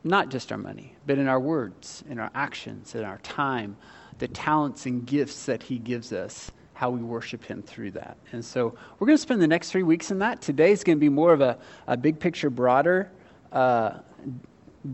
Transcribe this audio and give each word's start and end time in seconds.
not 0.03 0.29
just 0.29 0.51
our 0.51 0.59
money, 0.59 0.93
but 1.07 1.17
in 1.17 1.27
our 1.27 1.39
words, 1.39 2.03
in 2.09 2.19
our 2.19 2.29
actions, 2.35 2.93
in 2.93 3.03
our 3.03 3.17
time, 3.19 3.77
the 4.19 4.27
talents 4.27 4.85
and 4.85 5.05
gifts 5.05 5.45
that 5.45 5.63
He 5.63 5.79
gives 5.79 6.11
us, 6.11 6.51
how 6.73 6.89
we 6.89 7.01
worship 7.01 7.43
Him 7.43 7.63
through 7.63 7.91
that. 7.91 8.17
And 8.33 8.43
so 8.43 8.75
we're 8.99 9.07
going 9.07 9.17
to 9.17 9.21
spend 9.21 9.41
the 9.41 9.47
next 9.47 9.71
three 9.71 9.83
weeks 9.83 10.11
in 10.11 10.19
that. 10.19 10.41
Today 10.41 10.71
is 10.71 10.83
going 10.83 10.97
to 10.97 10.99
be 10.99 11.09
more 11.09 11.33
of 11.33 11.39
a, 11.39 11.57
a 11.87 11.95
big 11.95 12.19
picture, 12.19 12.49
broader 12.49 13.09
uh, 13.53 13.99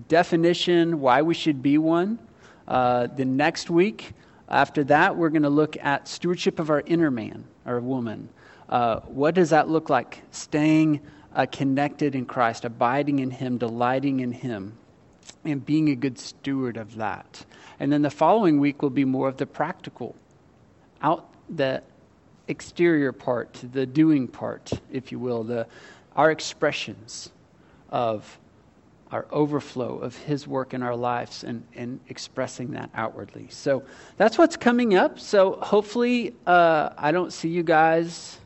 definition, 0.08 1.00
why 1.02 1.24
we 1.24 1.34
should 1.34 1.64
be 1.64 1.80
one. 1.80 2.20
Uh, 2.68 3.08
the 3.08 3.26
next 3.26 3.72
week, 3.72 4.14
after 4.50 4.84
that, 4.84 5.18
we're 5.18 5.30
going 5.30 5.44
to 5.44 5.50
look 5.50 5.76
at 5.78 6.08
stewardship 6.08 6.60
of 6.60 6.70
our 6.70 6.84
inner 6.86 7.10
man 7.10 7.44
or 7.66 7.80
woman. 7.80 8.30
Uh, 8.70 9.00
what 9.02 9.34
does 9.34 9.50
that 9.50 9.68
look 9.68 9.90
like? 9.90 10.22
Staying 10.30 11.02
uh, 11.36 11.48
connected 11.52 12.14
in 12.14 12.26
Christ, 12.26 12.66
abiding 12.66 13.20
in 13.20 13.32
Him, 13.32 13.58
delighting 13.58 14.20
in 14.20 14.32
Him 14.32 14.78
and 15.46 15.66
being 15.66 15.90
a 15.90 15.96
good 15.96 16.18
steward 16.18 16.78
of 16.78 16.96
that. 16.96 17.46
And 17.80 17.92
then 17.92 18.02
the 18.02 18.10
following 18.10 18.60
week 18.60 18.82
will 18.82 18.90
be 18.90 19.06
more 19.06 19.28
of 19.28 19.38
the 19.38 19.46
practical, 19.46 20.16
out 21.02 21.30
the 21.50 21.84
exterior 22.48 23.12
part, 23.12 23.64
the 23.72 23.86
doing 23.86 24.28
part, 24.28 24.72
if 24.92 25.12
you 25.12 25.20
will, 25.20 25.44
the 25.44 25.68
our 26.16 26.30
expressions 26.30 27.32
of 27.90 28.40
our 29.12 29.28
overflow 29.32 30.00
of 30.00 30.18
his 30.18 30.48
work 30.48 30.74
in 30.74 30.82
our 30.82 30.96
lives 30.96 31.44
and, 31.44 31.64
and 31.76 32.00
expressing 32.10 32.72
that 32.72 32.90
outwardly. 32.96 33.48
So 33.50 33.84
that's 34.18 34.38
what's 34.38 34.58
coming 34.58 34.96
up. 34.96 35.20
So 35.20 35.54
hopefully, 35.62 36.34
uh, 36.48 36.90
I 36.98 37.12
don't 37.12 37.32
see 37.32 37.50
you 37.50 37.62
guys 37.62 38.40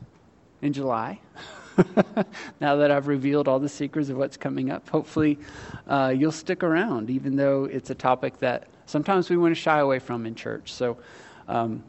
in 0.60 0.72
July. 0.72 1.20
now 2.60 2.76
that 2.76 2.90
I've 2.90 3.06
revealed 3.06 3.48
all 3.48 3.58
the 3.58 3.68
secrets 3.68 4.08
of 4.08 4.16
what's 4.16 4.36
coming 4.36 4.70
up, 4.70 4.88
hopefully 4.88 5.38
uh, 5.86 6.12
you'll 6.16 6.32
stick 6.32 6.62
around, 6.62 7.10
even 7.10 7.36
though 7.36 7.64
it's 7.64 7.90
a 7.90 7.94
topic 7.94 8.38
that 8.38 8.68
sometimes 8.86 9.30
we 9.30 9.36
want 9.36 9.54
to 9.54 9.60
shy 9.60 9.78
away 9.78 9.98
from 9.98 10.26
in 10.26 10.34
church. 10.34 10.72
So, 10.72 10.96
um, 11.46 11.82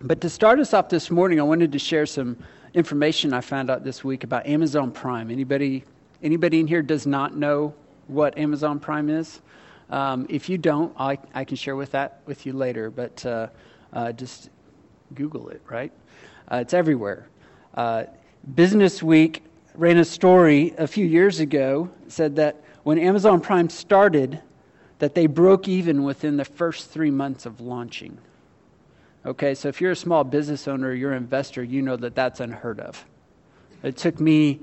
but 0.00 0.20
to 0.22 0.30
start 0.30 0.58
us 0.58 0.72
off 0.74 0.88
this 0.88 1.10
morning, 1.10 1.38
I 1.40 1.42
wanted 1.42 1.72
to 1.72 1.78
share 1.78 2.06
some 2.06 2.36
information 2.74 3.32
I 3.32 3.40
found 3.40 3.70
out 3.70 3.84
this 3.84 4.02
week 4.02 4.24
about 4.24 4.46
Amazon 4.46 4.90
Prime. 4.90 5.30
Anybody, 5.30 5.84
anybody 6.22 6.60
in 6.60 6.66
here 6.66 6.82
does 6.82 7.06
not 7.06 7.36
know 7.36 7.74
what 8.06 8.36
Amazon 8.38 8.80
Prime 8.80 9.10
is? 9.10 9.40
Um, 9.90 10.26
if 10.28 10.48
you 10.48 10.56
don't, 10.56 10.94
I, 10.98 11.18
I, 11.34 11.44
can 11.44 11.56
share 11.56 11.74
with 11.74 11.90
that 11.92 12.20
with 12.24 12.46
you 12.46 12.52
later. 12.52 12.90
But 12.90 13.26
uh, 13.26 13.48
uh, 13.92 14.12
just 14.12 14.50
Google 15.14 15.48
it. 15.48 15.60
Right? 15.68 15.92
Uh, 16.50 16.56
it's 16.56 16.74
everywhere. 16.74 17.26
Uh, 17.74 18.04
Business 18.54 19.02
Week 19.02 19.44
ran 19.74 19.98
a 19.98 20.04
story 20.04 20.74
a 20.78 20.86
few 20.86 21.06
years 21.06 21.40
ago 21.40 21.90
said 22.08 22.36
that 22.36 22.62
when 22.82 22.98
Amazon 22.98 23.40
Prime 23.40 23.68
started, 23.68 24.40
that 24.98 25.14
they 25.14 25.26
broke 25.26 25.68
even 25.68 26.02
within 26.02 26.36
the 26.36 26.44
first 26.44 26.90
three 26.90 27.10
months 27.10 27.46
of 27.46 27.60
launching. 27.60 28.18
Okay, 29.24 29.54
so 29.54 29.68
if 29.68 29.80
you're 29.80 29.92
a 29.92 29.96
small 29.96 30.24
business 30.24 30.66
owner, 30.66 30.94
you're 30.94 31.12
an 31.12 31.18
investor, 31.18 31.62
you 31.62 31.82
know 31.82 31.96
that 31.96 32.14
that's 32.14 32.40
unheard 32.40 32.80
of. 32.80 33.04
It 33.82 33.96
took 33.96 34.18
me 34.18 34.60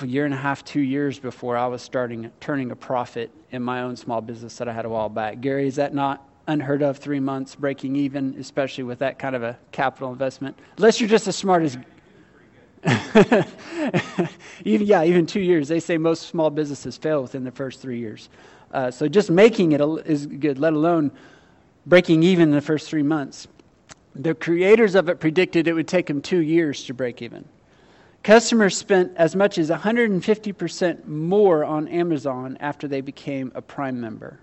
a 0.00 0.06
year 0.06 0.24
and 0.24 0.32
a 0.32 0.36
half, 0.36 0.64
two 0.64 0.80
years 0.80 1.18
before 1.18 1.56
I 1.56 1.66
was 1.66 1.82
starting 1.82 2.30
turning 2.40 2.70
a 2.70 2.76
profit 2.76 3.30
in 3.50 3.62
my 3.62 3.82
own 3.82 3.96
small 3.96 4.22
business 4.22 4.56
that 4.56 4.68
I 4.68 4.72
had 4.72 4.86
a 4.86 4.88
while 4.88 5.10
back. 5.10 5.42
Gary, 5.42 5.66
is 5.66 5.76
that 5.76 5.94
not 5.94 6.26
unheard 6.46 6.82
of? 6.82 6.96
Three 6.96 7.20
months 7.20 7.54
breaking 7.54 7.96
even, 7.96 8.34
especially 8.38 8.84
with 8.84 8.98
that 9.00 9.18
kind 9.18 9.36
of 9.36 9.42
a 9.42 9.58
capital 9.72 10.10
investment, 10.10 10.58
unless 10.78 11.00
you're 11.00 11.08
just 11.08 11.28
as 11.28 11.36
smart 11.36 11.62
as 11.62 11.76
even, 14.64 14.86
yeah, 14.86 15.04
even 15.04 15.26
two 15.26 15.40
years. 15.40 15.68
They 15.68 15.80
say 15.80 15.96
most 15.96 16.28
small 16.28 16.50
businesses 16.50 16.96
fail 16.96 17.22
within 17.22 17.44
the 17.44 17.50
first 17.50 17.80
three 17.80 17.98
years. 17.98 18.28
Uh, 18.72 18.90
so 18.90 19.08
just 19.08 19.30
making 19.30 19.72
it 19.72 19.80
is 20.06 20.26
good, 20.26 20.58
let 20.58 20.72
alone 20.72 21.10
breaking 21.86 22.22
even 22.22 22.48
in 22.48 22.54
the 22.54 22.60
first 22.60 22.88
three 22.88 23.02
months. 23.02 23.46
The 24.14 24.34
creators 24.34 24.94
of 24.94 25.08
it 25.08 25.20
predicted 25.20 25.66
it 25.66 25.72
would 25.72 25.88
take 25.88 26.06
them 26.06 26.20
two 26.20 26.40
years 26.40 26.84
to 26.84 26.94
break 26.94 27.22
even. 27.22 27.44
Customers 28.22 28.76
spent 28.76 29.12
as 29.16 29.36
much 29.36 29.58
as 29.58 29.70
150% 29.70 31.06
more 31.06 31.64
on 31.64 31.88
Amazon 31.88 32.56
after 32.60 32.88
they 32.88 33.00
became 33.00 33.52
a 33.54 33.60
Prime 33.60 34.00
member. 34.00 34.40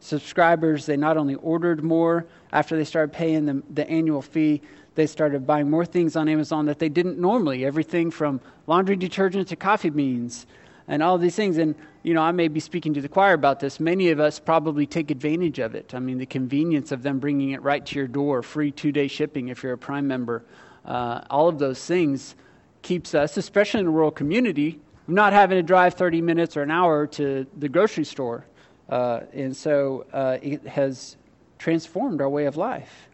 Subscribers, 0.00 0.86
they 0.86 0.96
not 0.96 1.16
only 1.16 1.34
ordered 1.36 1.82
more 1.82 2.26
after 2.52 2.76
they 2.76 2.84
started 2.84 3.12
paying 3.12 3.44
the, 3.44 3.62
the 3.70 3.88
annual 3.90 4.22
fee, 4.22 4.62
they 4.96 5.06
started 5.06 5.46
buying 5.46 5.70
more 5.70 5.86
things 5.86 6.16
on 6.16 6.28
Amazon 6.28 6.66
that 6.66 6.78
they 6.78 6.88
didn't 6.88 7.18
normally. 7.18 7.64
Everything 7.64 8.10
from 8.10 8.40
laundry 8.66 8.96
detergent 8.96 9.48
to 9.48 9.56
coffee 9.56 9.90
beans 9.90 10.46
and 10.88 11.02
all 11.02 11.18
these 11.18 11.36
things. 11.36 11.58
And, 11.58 11.74
you 12.02 12.14
know, 12.14 12.22
I 12.22 12.32
may 12.32 12.48
be 12.48 12.60
speaking 12.60 12.94
to 12.94 13.00
the 13.00 13.08
choir 13.08 13.34
about 13.34 13.60
this. 13.60 13.78
Many 13.78 14.10
of 14.10 14.20
us 14.20 14.38
probably 14.38 14.86
take 14.86 15.10
advantage 15.10 15.58
of 15.58 15.74
it. 15.74 15.94
I 15.94 15.98
mean, 15.98 16.18
the 16.18 16.26
convenience 16.26 16.92
of 16.92 17.02
them 17.02 17.18
bringing 17.18 17.50
it 17.50 17.62
right 17.62 17.84
to 17.86 17.96
your 17.96 18.08
door, 18.08 18.42
free 18.42 18.70
two 18.70 18.90
day 18.90 19.06
shipping 19.06 19.48
if 19.48 19.62
you're 19.62 19.74
a 19.74 19.78
Prime 19.78 20.08
member, 20.08 20.44
uh, 20.84 21.20
all 21.30 21.48
of 21.48 21.58
those 21.58 21.84
things 21.84 22.34
keeps 22.82 23.14
us, 23.14 23.36
especially 23.36 23.80
in 23.80 23.86
a 23.86 23.90
rural 23.90 24.10
community, 24.10 24.80
not 25.08 25.32
having 25.32 25.58
to 25.58 25.62
drive 25.62 25.94
30 25.94 26.22
minutes 26.22 26.56
or 26.56 26.62
an 26.62 26.70
hour 26.70 27.06
to 27.06 27.46
the 27.58 27.68
grocery 27.68 28.04
store. 28.04 28.46
Uh, 28.88 29.20
and 29.32 29.56
so 29.56 30.06
uh, 30.12 30.38
it 30.40 30.66
has 30.66 31.16
transformed 31.58 32.20
our 32.20 32.28
way 32.28 32.46
of 32.46 32.56
life. 32.56 33.08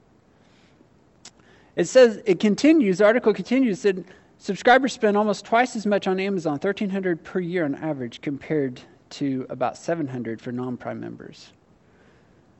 It 1.76 1.86
says, 1.86 2.20
it 2.26 2.38
continues, 2.38 2.98
the 2.98 3.06
article 3.06 3.32
continues, 3.32 3.80
said 3.80 4.04
subscribers 4.38 4.92
spend 4.92 5.16
almost 5.16 5.44
twice 5.44 5.74
as 5.74 5.86
much 5.86 6.06
on 6.06 6.20
Amazon, 6.20 6.52
1300 6.52 7.24
per 7.24 7.40
year 7.40 7.64
on 7.64 7.74
average, 7.76 8.20
compared 8.20 8.80
to 9.10 9.46
about 9.48 9.76
700 9.76 10.40
for 10.40 10.52
non 10.52 10.76
Prime 10.76 11.00
members. 11.00 11.52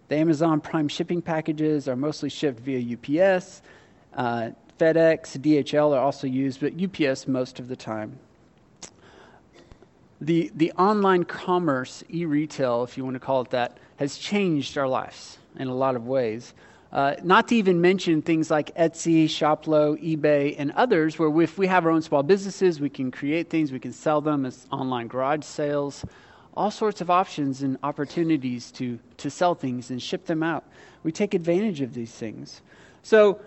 The 0.09 0.17
Amazon 0.17 0.61
Prime 0.61 0.89
shipping 0.89 1.23
packages 1.23 1.89
are 1.89 1.97
mostly 1.97 2.29
shipped 2.29 2.61
via 2.61 2.97
UPS. 2.97 3.63
Uh, 4.15 4.51
FedEx, 4.79 5.39
DHL 5.39 5.95
are 5.95 6.01
also 6.01 6.27
used, 6.27 6.61
but 6.61 6.73
UPS 6.81 7.29
most 7.29 7.59
of 7.59 7.69
the 7.69 7.77
time. 7.77 8.19
The, 10.21 10.51
the 10.55 10.73
online 10.73 11.25
commerce, 11.25 12.05
e 12.11 12.25
retail, 12.25 12.85
if 12.85 12.97
you 12.97 13.05
want 13.05 13.15
to 13.15 13.21
call 13.21 13.43
it 13.43 13.51
that, 13.51 13.79
has 13.97 14.17
changed 14.19 14.79
our 14.79 14.89
lives 14.89 15.39
in 15.59 15.69
a 15.69 15.75
lot 15.75 15.97
of 15.97 16.07
ways. 16.07 16.55
Uh, 16.93 17.15
not 17.23 17.49
to 17.49 17.57
even 17.57 17.81
mention 17.81 18.21
things 18.21 18.51
like 18.51 18.75
Etsy, 18.77 19.25
Shoplo, 19.25 19.97
eBay, 20.03 20.55
and 20.59 20.73
others, 20.73 21.19
where 21.19 21.41
if 21.41 21.57
we 21.57 21.67
have 21.67 21.87
our 21.87 21.91
own 21.91 22.03
small 22.03 22.23
businesses, 22.23 22.81
we 22.81 22.91
can 22.91 23.11
create 23.11 23.49
things, 23.49 23.73
we 23.73 23.79
can 23.79 23.93
sell 23.93 24.21
them 24.21 24.45
as 24.45 24.67
online 24.71 25.07
garage 25.07 25.43
sales, 25.43 26.05
all 26.55 26.71
sorts 26.71 27.01
of 27.01 27.11
options 27.11 27.63
and 27.63 27.79
opportunities 27.83 28.71
to, 28.73 28.99
to 29.17 29.31
sell 29.31 29.55
things 29.55 29.91
and 29.91 30.03
ship 30.03 30.27
them 30.27 30.43
out. 30.43 30.65
We 31.03 31.13
take 31.13 31.33
advantage 31.33 31.81
of 31.81 31.95
these 31.95 32.13
things. 32.13 32.61
So, 33.03 33.41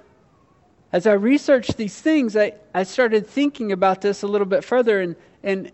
as 0.91 1.05
I 1.05 1.13
researched 1.13 1.77
these 1.77 1.99
things, 2.01 2.35
I, 2.35 2.53
I 2.73 2.83
started 2.83 3.27
thinking 3.27 3.71
about 3.71 4.01
this 4.01 4.23
a 4.23 4.27
little 4.27 4.47
bit 4.47 4.63
further, 4.63 5.01
and, 5.01 5.15
and 5.43 5.71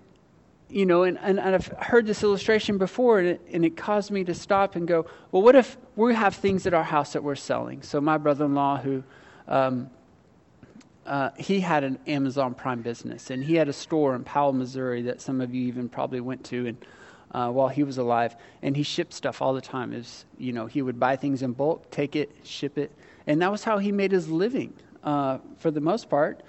you 0.71 0.85
know, 0.85 1.03
and, 1.03 1.19
and, 1.19 1.39
I've 1.39 1.68
heard 1.68 2.06
this 2.06 2.23
illustration 2.23 2.77
before, 2.77 3.19
and 3.19 3.27
it, 3.27 3.41
and 3.51 3.65
it, 3.65 3.75
caused 3.75 4.09
me 4.09 4.23
to 4.23 4.33
stop 4.33 4.75
and 4.75 4.88
go, 4.88 5.06
well, 5.31 5.41
what 5.41 5.56
if 5.56 5.77
we 5.95 6.15
have 6.15 6.35
things 6.35 6.65
at 6.65 6.73
our 6.73 6.83
house 6.83 7.13
that 7.13 7.23
we're 7.23 7.35
selling? 7.35 7.81
So, 7.81 8.00
my 8.00 8.18
brother 8.18 8.45
in 8.45 8.56
law, 8.56 8.77
who 8.77 9.03
um, 9.47 9.89
uh, 11.06 11.31
he 11.38 11.59
had 11.59 11.83
an 11.83 12.00
Amazon 12.07 12.53
Prime 12.53 12.81
business, 12.81 13.29
and 13.29 13.44
he 13.44 13.56
had 13.56 13.68
a 13.68 13.73
store 13.73 14.15
in 14.15 14.23
Powell, 14.23 14.53
Missouri, 14.53 15.01
that 15.03 15.19
some 15.19 15.41
of 15.41 15.53
you 15.53 15.68
even 15.68 15.89
probably 15.89 16.21
went 16.21 16.45
to. 16.45 16.68
And 16.68 16.85
uh, 17.33 17.50
while 17.50 17.69
he 17.69 17.83
was 17.83 17.97
alive, 17.97 18.35
and 18.62 18.75
he 18.75 18.83
shipped 18.83 19.13
stuff 19.13 19.41
all 19.41 19.53
the 19.53 19.62
time. 19.62 19.94
Is 19.94 20.25
you 20.38 20.51
know 20.53 20.65
he 20.65 20.81
would 20.81 21.00
buy 21.00 21.15
things 21.15 21.41
in 21.41 21.53
bulk, 21.53 21.89
take 21.91 22.15
it, 22.15 22.31
ship 22.44 22.77
it, 22.77 22.91
and 23.27 23.41
that 23.41 23.51
was 23.51 23.63
how 23.63 23.77
he 23.77 23.91
made 23.91 24.12
his 24.12 24.29
living 24.29 24.73
uh, 25.03 25.38
for 25.57 25.71
the 25.71 25.81
most 25.81 26.09
part. 26.09 26.41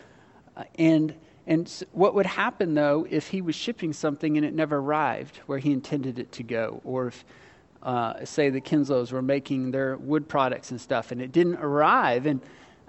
Uh, 0.57 0.65
and 0.79 1.15
and 1.47 1.85
what 1.93 2.15
would 2.15 2.27
happen 2.27 2.75
though 2.75 3.07
if 3.11 3.29
he 3.29 3.43
was 3.43 3.55
shipping 3.55 3.93
something 3.93 4.37
and 4.37 4.47
it 4.47 4.55
never 4.55 4.79
arrived 4.79 5.39
where 5.47 5.59
he 5.59 5.73
intended 5.73 6.19
it 6.19 6.33
to 6.33 6.43
go, 6.43 6.81
or 6.85 7.09
if 7.09 7.25
uh, 7.83 8.25
say 8.25 8.49
the 8.49 8.61
Kinslows 8.61 9.11
were 9.11 9.23
making 9.23 9.73
their 9.73 9.97
wood 9.97 10.29
products 10.29 10.71
and 10.71 10.81
stuff 10.81 11.11
and 11.11 11.21
it 11.21 11.33
didn't 11.33 11.57
arrive 11.57 12.27
and 12.27 12.41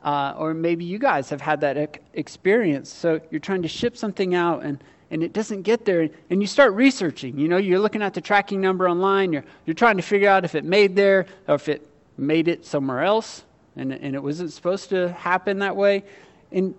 uh, 0.03 0.35
or 0.37 0.53
maybe 0.53 0.83
you 0.83 0.99
guys 0.99 1.29
have 1.29 1.41
had 1.41 1.61
that 1.61 2.01
experience. 2.13 2.91
So 2.91 3.21
you're 3.31 3.39
trying 3.39 3.61
to 3.61 3.67
ship 3.67 3.95
something 3.95 4.35
out 4.35 4.63
and, 4.63 4.83
and 5.11 5.23
it 5.23 5.31
doesn't 5.31 5.61
get 5.61 5.85
there, 5.85 6.09
and 6.29 6.41
you 6.41 6.47
start 6.47 6.73
researching. 6.73 7.37
You 7.37 7.47
know, 7.47 7.57
you're 7.57 7.79
looking 7.79 8.01
at 8.01 8.13
the 8.13 8.21
tracking 8.21 8.59
number 8.59 8.89
online, 8.89 9.31
you're, 9.31 9.45
you're 9.65 9.75
trying 9.75 9.97
to 9.97 10.03
figure 10.03 10.27
out 10.27 10.43
if 10.43 10.55
it 10.55 10.65
made 10.65 10.95
there 10.95 11.27
or 11.47 11.55
if 11.55 11.69
it 11.69 11.87
made 12.17 12.47
it 12.47 12.65
somewhere 12.65 13.01
else, 13.01 13.43
and, 13.75 13.93
and 13.93 14.15
it 14.15 14.21
wasn't 14.21 14.51
supposed 14.51 14.89
to 14.89 15.11
happen 15.13 15.59
that 15.59 15.75
way. 15.75 16.03
And, 16.51 16.73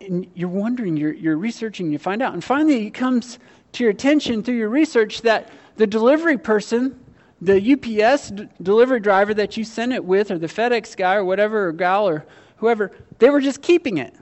and 0.00 0.26
you're 0.34 0.48
wondering, 0.48 0.96
you're, 0.96 1.12
you're 1.12 1.36
researching, 1.36 1.92
you 1.92 1.98
find 1.98 2.22
out. 2.22 2.32
And 2.32 2.42
finally, 2.42 2.86
it 2.86 2.94
comes 2.94 3.38
to 3.72 3.84
your 3.84 3.90
attention 3.90 4.42
through 4.42 4.56
your 4.56 4.68
research 4.68 5.22
that 5.22 5.50
the 5.76 5.86
delivery 5.86 6.38
person 6.38 6.98
the 7.40 7.72
UPS 7.72 8.30
d- 8.30 8.48
delivery 8.62 9.00
driver 9.00 9.32
that 9.34 9.56
you 9.56 9.64
sent 9.64 9.92
it 9.92 10.04
with, 10.04 10.30
or 10.30 10.38
the 10.38 10.46
FedEx 10.46 10.96
guy, 10.96 11.14
or 11.14 11.24
whatever, 11.24 11.68
or 11.68 11.72
gal, 11.72 12.08
or 12.08 12.26
whoever, 12.56 12.92
they 13.18 13.30
were 13.30 13.40
just 13.40 13.62
keeping 13.62 13.98
it. 13.98 14.14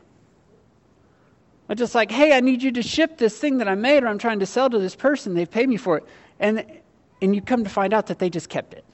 I'm 1.69 1.77
just 1.77 1.95
like, 1.95 2.11
hey, 2.11 2.33
I 2.33 2.41
need 2.41 2.63
you 2.63 2.73
to 2.73 2.83
ship 2.83 3.19
this 3.19 3.37
thing 3.39 3.59
that 3.59 3.69
I 3.69 3.75
made, 3.75 4.05
or 4.05 4.09
I'm 4.09 4.19
trying 4.19 4.39
to 4.41 4.47
sell 4.47 4.71
to 4.71 4.79
this 4.79 4.95
person. 4.95 5.35
They've 5.35 5.51
paid 5.51 5.69
me 5.69 5.77
for 5.77 5.99
it. 5.99 6.05
And, 6.39 6.65
and 7.21 7.35
you 7.35 7.43
come 7.43 7.65
to 7.65 7.71
find 7.71 7.93
out 7.93 8.07
that 8.07 8.19
they 8.19 8.31
just 8.31 8.49
kept 8.49 8.73
it. 8.73 8.85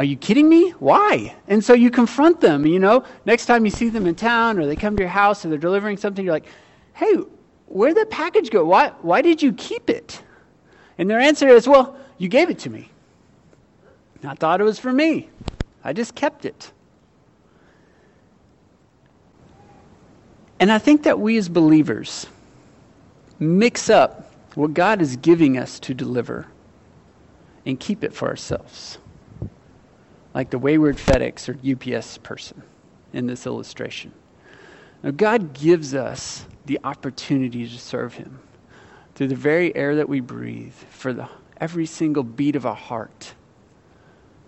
Are 0.00 0.04
you 0.04 0.16
kidding 0.16 0.48
me? 0.48 0.70
Why? 0.78 1.36
And 1.46 1.62
so 1.62 1.74
you 1.74 1.90
confront 1.90 2.40
them, 2.40 2.64
you 2.64 2.78
know. 2.78 3.04
Next 3.26 3.44
time 3.44 3.66
you 3.66 3.70
see 3.70 3.90
them 3.90 4.06
in 4.06 4.14
town, 4.14 4.58
or 4.58 4.64
they 4.64 4.74
come 4.74 4.96
to 4.96 5.02
your 5.02 5.10
house, 5.10 5.44
or 5.44 5.50
they're 5.50 5.58
delivering 5.58 5.98
something, 5.98 6.24
you're 6.24 6.32
like, 6.32 6.46
hey, 6.94 7.16
where'd 7.66 7.98
the 7.98 8.06
package 8.06 8.48
go? 8.48 8.64
Why, 8.64 8.94
why 9.02 9.20
did 9.20 9.42
you 9.42 9.52
keep 9.52 9.90
it? 9.90 10.22
And 10.96 11.10
their 11.10 11.20
answer 11.20 11.48
is, 11.48 11.68
Well, 11.68 11.98
you 12.16 12.28
gave 12.28 12.48
it 12.48 12.58
to 12.60 12.70
me. 12.70 12.88
I 14.24 14.34
thought 14.34 14.58
it 14.62 14.64
was 14.64 14.78
for 14.78 14.90
me. 14.90 15.28
I 15.84 15.92
just 15.92 16.14
kept 16.14 16.46
it. 16.46 16.72
And 20.60 20.72
I 20.72 20.78
think 20.78 21.02
that 21.02 21.20
we 21.20 21.36
as 21.36 21.50
believers 21.50 22.26
mix 23.38 23.90
up 23.90 24.32
what 24.54 24.72
God 24.72 25.02
is 25.02 25.16
giving 25.16 25.58
us 25.58 25.78
to 25.80 25.92
deliver 25.92 26.46
and 27.66 27.78
keep 27.78 28.02
it 28.02 28.14
for 28.14 28.28
ourselves. 28.28 28.96
Like 30.34 30.50
the 30.50 30.58
wayward 30.58 30.96
FedEx 30.96 31.48
or 31.48 31.96
UPS 31.96 32.18
person 32.18 32.62
in 33.12 33.26
this 33.26 33.46
illustration. 33.46 34.12
Now, 35.02 35.10
God 35.10 35.54
gives 35.54 35.94
us 35.94 36.46
the 36.66 36.78
opportunity 36.84 37.66
to 37.66 37.78
serve 37.78 38.14
Him 38.14 38.38
through 39.14 39.28
the 39.28 39.34
very 39.34 39.74
air 39.74 39.96
that 39.96 40.08
we 40.08 40.20
breathe, 40.20 40.74
for 40.90 41.12
the, 41.12 41.28
every 41.60 41.86
single 41.86 42.22
beat 42.22 42.56
of 42.56 42.64
our 42.66 42.74
heart, 42.76 43.34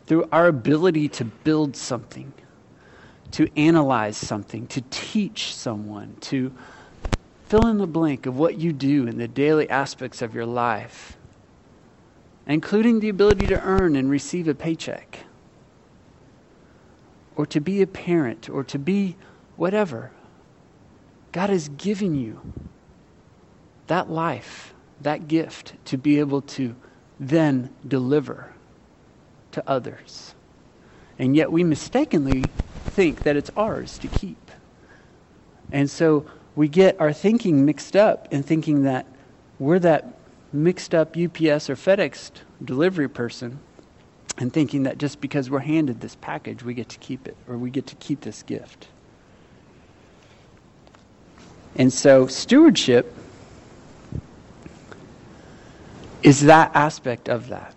through 0.06 0.28
our 0.30 0.46
ability 0.46 1.08
to 1.08 1.24
build 1.24 1.76
something, 1.76 2.32
to 3.32 3.48
analyze 3.56 4.16
something, 4.16 4.66
to 4.68 4.82
teach 4.90 5.54
someone, 5.54 6.16
to 6.20 6.52
fill 7.46 7.66
in 7.66 7.78
the 7.78 7.86
blank 7.86 8.26
of 8.26 8.38
what 8.38 8.58
you 8.58 8.72
do 8.72 9.06
in 9.06 9.18
the 9.18 9.28
daily 9.28 9.68
aspects 9.68 10.22
of 10.22 10.34
your 10.34 10.46
life, 10.46 11.16
including 12.46 13.00
the 13.00 13.08
ability 13.08 13.46
to 13.46 13.60
earn 13.60 13.96
and 13.96 14.10
receive 14.10 14.48
a 14.48 14.54
paycheck, 14.54 15.18
or 17.36 17.46
to 17.46 17.60
be 17.60 17.82
a 17.82 17.86
parent, 17.86 18.48
or 18.48 18.62
to 18.64 18.78
be 18.78 19.16
whatever. 19.56 20.10
God 21.32 21.50
has 21.50 21.68
given 21.68 22.14
you 22.14 22.40
that 23.86 24.10
life, 24.10 24.74
that 25.00 25.28
gift, 25.28 25.74
to 25.86 25.96
be 25.96 26.18
able 26.18 26.42
to 26.42 26.74
then 27.18 27.70
deliver 27.86 28.52
to 29.52 29.62
others. 29.66 30.34
And 31.18 31.36
yet 31.36 31.52
we 31.52 31.64
mistakenly 31.64 32.44
think 32.84 33.22
that 33.22 33.36
it's 33.36 33.50
ours 33.56 33.98
to 33.98 34.08
keep. 34.08 34.50
And 35.70 35.88
so 35.88 36.26
we 36.54 36.68
get 36.68 37.00
our 37.00 37.12
thinking 37.12 37.64
mixed 37.64 37.96
up 37.96 38.28
in 38.32 38.42
thinking 38.42 38.82
that 38.82 39.06
we're 39.58 39.78
that 39.78 40.18
mixed 40.52 40.94
up 40.94 41.16
UPS 41.16 41.70
or 41.70 41.76
FedEx 41.76 42.30
delivery 42.62 43.08
person 43.08 43.58
and 44.38 44.52
thinking 44.52 44.84
that 44.84 44.98
just 44.98 45.20
because 45.20 45.50
we're 45.50 45.58
handed 45.58 46.00
this 46.00 46.16
package, 46.16 46.62
we 46.62 46.74
get 46.74 46.88
to 46.90 46.98
keep 46.98 47.26
it 47.26 47.36
or 47.48 47.58
we 47.58 47.70
get 47.70 47.86
to 47.88 47.96
keep 47.96 48.20
this 48.22 48.42
gift. 48.42 48.88
And 51.76 51.92
so 51.92 52.26
stewardship 52.26 53.14
is 56.22 56.42
that 56.42 56.70
aspect 56.74 57.28
of 57.28 57.48
that. 57.48 57.74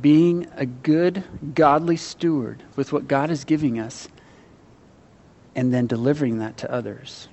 Being 0.00 0.46
a 0.56 0.64
good, 0.64 1.22
godly 1.54 1.96
steward 1.96 2.62
with 2.76 2.92
what 2.92 3.08
God 3.08 3.30
is 3.30 3.44
giving 3.44 3.78
us 3.78 4.08
and 5.54 5.72
then 5.72 5.86
delivering 5.86 6.38
that 6.38 6.56
to 6.58 6.72
others. 6.72 7.28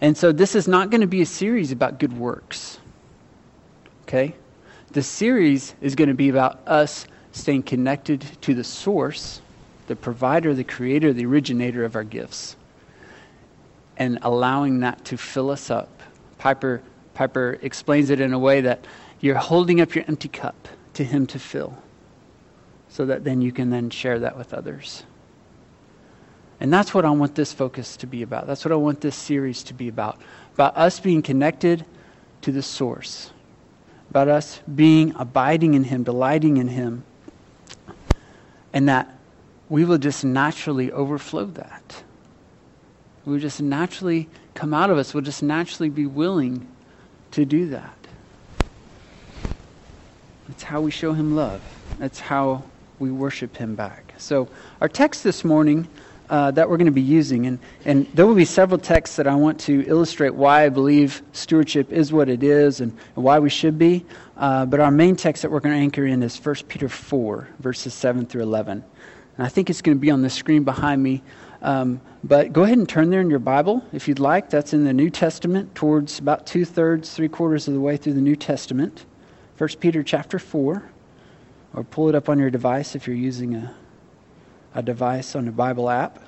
And 0.00 0.16
so 0.16 0.30
this 0.30 0.54
is 0.54 0.68
not 0.68 0.90
going 0.90 1.00
to 1.00 1.06
be 1.06 1.22
a 1.22 1.26
series 1.26 1.72
about 1.72 1.98
good 1.98 2.16
works. 2.16 2.78
Okay? 4.02 4.34
The 4.92 5.02
series 5.02 5.74
is 5.80 5.96
going 5.96 6.08
to 6.08 6.14
be 6.14 6.28
about 6.28 6.60
us 6.68 7.06
staying 7.36 7.62
connected 7.62 8.22
to 8.40 8.54
the 8.54 8.64
source, 8.64 9.40
the 9.86 9.96
provider, 9.96 10.54
the 10.54 10.64
creator, 10.64 11.12
the 11.12 11.26
originator 11.26 11.84
of 11.84 11.94
our 11.94 12.04
gifts, 12.04 12.56
and 13.96 14.18
allowing 14.22 14.80
that 14.80 15.04
to 15.04 15.16
fill 15.16 15.50
us 15.50 15.70
up. 15.70 16.02
Piper, 16.38 16.82
Piper 17.14 17.58
explains 17.62 18.10
it 18.10 18.20
in 18.20 18.32
a 18.32 18.38
way 18.38 18.62
that 18.62 18.86
you're 19.20 19.36
holding 19.36 19.80
up 19.80 19.94
your 19.94 20.04
empty 20.08 20.28
cup 20.28 20.68
to 20.94 21.04
Him 21.04 21.26
to 21.28 21.38
fill 21.38 21.76
so 22.88 23.06
that 23.06 23.24
then 23.24 23.42
you 23.42 23.52
can 23.52 23.70
then 23.70 23.90
share 23.90 24.18
that 24.20 24.36
with 24.36 24.54
others. 24.54 25.04
And 26.58 26.72
that's 26.72 26.94
what 26.94 27.04
I 27.04 27.10
want 27.10 27.34
this 27.34 27.52
focus 27.52 27.98
to 27.98 28.06
be 28.06 28.22
about. 28.22 28.46
That's 28.46 28.64
what 28.64 28.72
I 28.72 28.76
want 28.76 29.02
this 29.02 29.16
series 29.16 29.62
to 29.64 29.74
be 29.74 29.88
about. 29.88 30.18
About 30.54 30.74
us 30.76 31.00
being 31.00 31.20
connected 31.20 31.84
to 32.42 32.52
the 32.52 32.62
source. 32.62 33.30
About 34.08 34.28
us 34.28 34.60
being 34.74 35.14
abiding 35.16 35.74
in 35.74 35.84
Him, 35.84 36.02
delighting 36.02 36.56
in 36.56 36.68
Him. 36.68 37.04
And 38.76 38.90
that 38.90 39.08
we 39.70 39.86
will 39.86 39.96
just 39.96 40.22
naturally 40.22 40.92
overflow 40.92 41.46
that. 41.46 42.02
We 43.24 43.32
will 43.32 43.40
just 43.40 43.62
naturally 43.62 44.28
come 44.52 44.74
out 44.74 44.90
of 44.90 44.98
us. 44.98 45.14
We'll 45.14 45.22
just 45.22 45.42
naturally 45.42 45.88
be 45.88 46.04
willing 46.04 46.68
to 47.30 47.46
do 47.46 47.70
that. 47.70 47.96
It's 50.50 50.62
how 50.62 50.82
we 50.82 50.90
show 50.90 51.14
him 51.14 51.34
love. 51.34 51.62
That's 51.98 52.20
how 52.20 52.64
we 52.98 53.10
worship 53.10 53.56
him 53.56 53.76
back. 53.76 54.12
So, 54.18 54.46
our 54.82 54.90
text 54.90 55.24
this 55.24 55.42
morning 55.42 55.88
uh, 56.28 56.50
that 56.50 56.68
we're 56.68 56.76
going 56.76 56.84
to 56.84 56.92
be 56.92 57.00
using, 57.00 57.46
and, 57.46 57.58
and 57.86 58.06
there 58.12 58.26
will 58.26 58.34
be 58.34 58.44
several 58.44 58.78
texts 58.78 59.16
that 59.16 59.26
I 59.26 59.36
want 59.36 59.58
to 59.60 59.86
illustrate 59.86 60.34
why 60.34 60.64
I 60.64 60.68
believe 60.68 61.22
stewardship 61.32 61.92
is 61.92 62.12
what 62.12 62.28
it 62.28 62.42
is 62.42 62.82
and, 62.82 62.92
and 63.14 63.24
why 63.24 63.38
we 63.38 63.48
should 63.48 63.78
be. 63.78 64.04
Uh, 64.36 64.66
but 64.66 64.80
our 64.80 64.90
main 64.90 65.16
text 65.16 65.42
that 65.42 65.50
we're 65.50 65.60
going 65.60 65.74
to 65.74 65.80
anchor 65.80 66.04
in 66.04 66.22
is 66.22 66.36
1 66.36 66.54
Peter 66.68 66.88
4, 66.88 67.48
verses 67.58 67.94
7 67.94 68.26
through 68.26 68.42
11. 68.42 68.84
And 69.38 69.46
I 69.46 69.48
think 69.48 69.70
it's 69.70 69.80
going 69.80 69.96
to 69.96 70.00
be 70.00 70.10
on 70.10 70.22
the 70.22 70.30
screen 70.30 70.62
behind 70.62 71.02
me. 71.02 71.22
Um, 71.62 72.00
but 72.22 72.52
go 72.52 72.64
ahead 72.64 72.76
and 72.76 72.88
turn 72.88 73.08
there 73.08 73.20
in 73.22 73.30
your 73.30 73.38
Bible 73.38 73.82
if 73.92 74.08
you'd 74.08 74.18
like. 74.18 74.50
That's 74.50 74.74
in 74.74 74.84
the 74.84 74.92
New 74.92 75.08
Testament, 75.08 75.74
towards 75.74 76.18
about 76.18 76.46
two 76.46 76.64
thirds, 76.64 77.14
three 77.14 77.28
quarters 77.28 77.66
of 77.66 77.74
the 77.74 77.80
way 77.80 77.96
through 77.96 78.12
the 78.12 78.20
New 78.20 78.36
Testament. 78.36 79.06
1 79.56 79.68
Peter 79.80 80.02
chapter 80.02 80.38
4, 80.38 80.82
or 81.74 81.84
pull 81.84 82.10
it 82.10 82.14
up 82.14 82.28
on 82.28 82.38
your 82.38 82.50
device 82.50 82.94
if 82.94 83.06
you're 83.06 83.16
using 83.16 83.54
a, 83.54 83.74
a 84.74 84.82
device 84.82 85.34
on 85.34 85.48
a 85.48 85.52
Bible 85.52 85.88
app. 85.88 86.18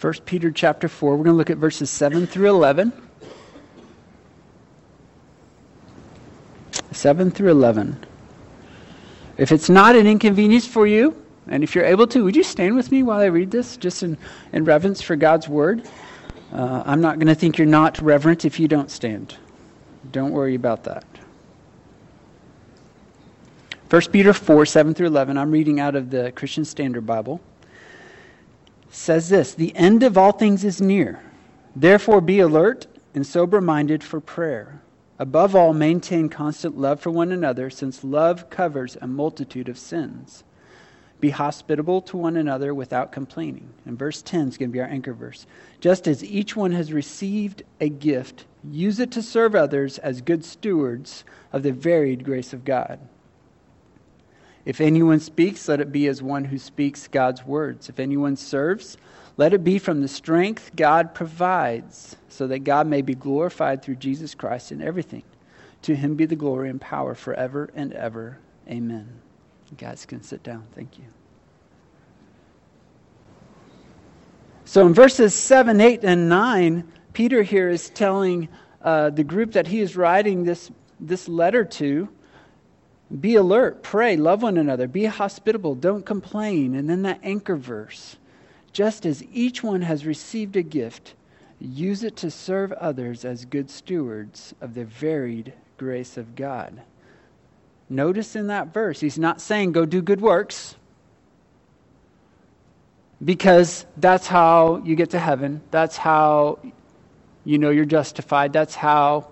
1 0.00 0.12
Peter 0.24 0.52
chapter 0.52 0.86
4, 0.86 1.16
we're 1.16 1.24
going 1.24 1.34
to 1.34 1.38
look 1.38 1.50
at 1.50 1.58
verses 1.58 1.90
7 1.90 2.28
through 2.28 2.48
11. 2.48 2.92
7 6.98 7.30
through 7.30 7.52
11. 7.52 8.04
If 9.36 9.52
it's 9.52 9.70
not 9.70 9.94
an 9.94 10.08
inconvenience 10.08 10.66
for 10.66 10.84
you, 10.84 11.14
and 11.46 11.62
if 11.62 11.74
you're 11.74 11.84
able 11.84 12.08
to, 12.08 12.24
would 12.24 12.34
you 12.34 12.42
stand 12.42 12.74
with 12.74 12.90
me 12.90 13.04
while 13.04 13.20
I 13.20 13.26
read 13.26 13.52
this, 13.52 13.76
just 13.76 14.02
in, 14.02 14.18
in 14.52 14.64
reverence 14.64 15.00
for 15.00 15.14
God's 15.14 15.48
word? 15.48 15.88
Uh, 16.52 16.82
I'm 16.84 17.00
not 17.00 17.20
going 17.20 17.28
to 17.28 17.36
think 17.36 17.56
you're 17.56 17.68
not 17.68 18.00
reverent 18.00 18.44
if 18.44 18.58
you 18.58 18.66
don't 18.66 18.90
stand. 18.90 19.36
Don't 20.10 20.32
worry 20.32 20.56
about 20.56 20.82
that. 20.84 21.04
1 23.90 24.02
Peter 24.10 24.32
4 24.32 24.66
7 24.66 24.92
through 24.92 25.06
11, 25.06 25.38
I'm 25.38 25.52
reading 25.52 25.78
out 25.78 25.94
of 25.94 26.10
the 26.10 26.32
Christian 26.32 26.64
Standard 26.64 27.06
Bible, 27.06 27.40
says 28.90 29.28
this 29.28 29.54
The 29.54 29.74
end 29.76 30.02
of 30.02 30.18
all 30.18 30.32
things 30.32 30.64
is 30.64 30.80
near. 30.80 31.22
Therefore, 31.76 32.20
be 32.20 32.40
alert 32.40 32.88
and 33.14 33.24
sober 33.24 33.60
minded 33.60 34.02
for 34.02 34.20
prayer. 34.20 34.82
Above 35.18 35.56
all, 35.56 35.72
maintain 35.72 36.28
constant 36.28 36.78
love 36.78 37.00
for 37.00 37.10
one 37.10 37.32
another, 37.32 37.70
since 37.70 38.04
love 38.04 38.48
covers 38.50 38.96
a 39.00 39.06
multitude 39.06 39.68
of 39.68 39.76
sins. 39.76 40.44
Be 41.20 41.30
hospitable 41.30 42.00
to 42.02 42.16
one 42.16 42.36
another 42.36 42.72
without 42.72 43.10
complaining. 43.10 43.68
And 43.84 43.98
verse 43.98 44.22
10 44.22 44.48
is 44.48 44.56
going 44.56 44.70
to 44.70 44.72
be 44.72 44.80
our 44.80 44.86
anchor 44.86 45.12
verse. 45.12 45.46
Just 45.80 46.06
as 46.06 46.24
each 46.24 46.54
one 46.54 46.70
has 46.72 46.92
received 46.92 47.64
a 47.80 47.88
gift, 47.88 48.44
use 48.62 49.00
it 49.00 49.10
to 49.12 49.22
serve 49.22 49.56
others 49.56 49.98
as 49.98 50.20
good 50.20 50.44
stewards 50.44 51.24
of 51.52 51.64
the 51.64 51.72
varied 51.72 52.22
grace 52.24 52.52
of 52.52 52.64
God. 52.64 53.00
If 54.64 54.80
anyone 54.80 55.18
speaks, 55.18 55.66
let 55.66 55.80
it 55.80 55.90
be 55.90 56.06
as 56.06 56.22
one 56.22 56.44
who 56.44 56.58
speaks 56.58 57.08
God's 57.08 57.44
words. 57.44 57.88
If 57.88 57.98
anyone 57.98 58.36
serves, 58.36 58.96
let 59.36 59.54
it 59.54 59.64
be 59.64 59.78
from 59.78 60.02
the 60.02 60.08
strength 60.08 60.76
God 60.76 61.14
provides, 61.14 62.17
so 62.28 62.46
that 62.46 62.60
God 62.60 62.86
may 62.86 63.02
be 63.02 63.14
glorified 63.14 63.82
through 63.82 63.96
Jesus 63.96 64.34
Christ 64.34 64.72
in 64.72 64.82
everything. 64.82 65.22
To 65.82 65.94
him 65.94 66.14
be 66.14 66.26
the 66.26 66.36
glory 66.36 66.70
and 66.70 66.80
power 66.80 67.14
forever 67.14 67.70
and 67.74 67.92
ever. 67.92 68.38
Amen. 68.68 69.08
You 69.70 69.76
guys 69.76 70.04
can 70.06 70.22
sit 70.22 70.42
down. 70.42 70.66
Thank 70.74 70.98
you. 70.98 71.04
So 74.64 74.86
in 74.86 74.92
verses 74.92 75.34
7, 75.34 75.80
8, 75.80 76.04
and 76.04 76.28
9, 76.28 76.92
Peter 77.12 77.42
here 77.42 77.70
is 77.70 77.88
telling 77.90 78.48
uh, 78.82 79.10
the 79.10 79.24
group 79.24 79.52
that 79.52 79.66
he 79.66 79.80
is 79.80 79.96
writing 79.96 80.44
this, 80.44 80.70
this 81.00 81.28
letter 81.28 81.64
to 81.64 82.08
be 83.20 83.36
alert, 83.36 83.82
pray, 83.82 84.16
love 84.16 84.42
one 84.42 84.58
another, 84.58 84.86
be 84.86 85.06
hospitable, 85.06 85.74
don't 85.74 86.04
complain. 86.04 86.74
And 86.74 86.90
then 86.90 87.02
that 87.02 87.20
anchor 87.22 87.56
verse 87.56 88.16
just 88.72 89.06
as 89.06 89.24
each 89.32 89.62
one 89.62 89.82
has 89.82 90.06
received 90.06 90.56
a 90.56 90.62
gift, 90.62 91.14
use 91.60 92.04
it 92.04 92.16
to 92.16 92.30
serve 92.30 92.72
others 92.72 93.24
as 93.24 93.44
good 93.44 93.70
stewards 93.70 94.54
of 94.60 94.74
the 94.74 94.84
varied 94.84 95.52
grace 95.76 96.16
of 96.16 96.36
God. 96.36 96.80
Notice 97.88 98.36
in 98.36 98.48
that 98.48 98.72
verse, 98.72 99.00
he's 99.00 99.18
not 99.18 99.40
saying 99.40 99.72
go 99.72 99.84
do 99.86 100.02
good 100.02 100.20
works 100.20 100.76
because 103.24 103.86
that's 103.96 104.26
how 104.26 104.76
you 104.84 104.94
get 104.94 105.10
to 105.10 105.18
heaven. 105.18 105.60
That's 105.70 105.96
how 105.96 106.58
you 107.44 107.58
know 107.58 107.70
you're 107.70 107.84
justified. 107.84 108.52
That's 108.52 108.74
how 108.74 109.28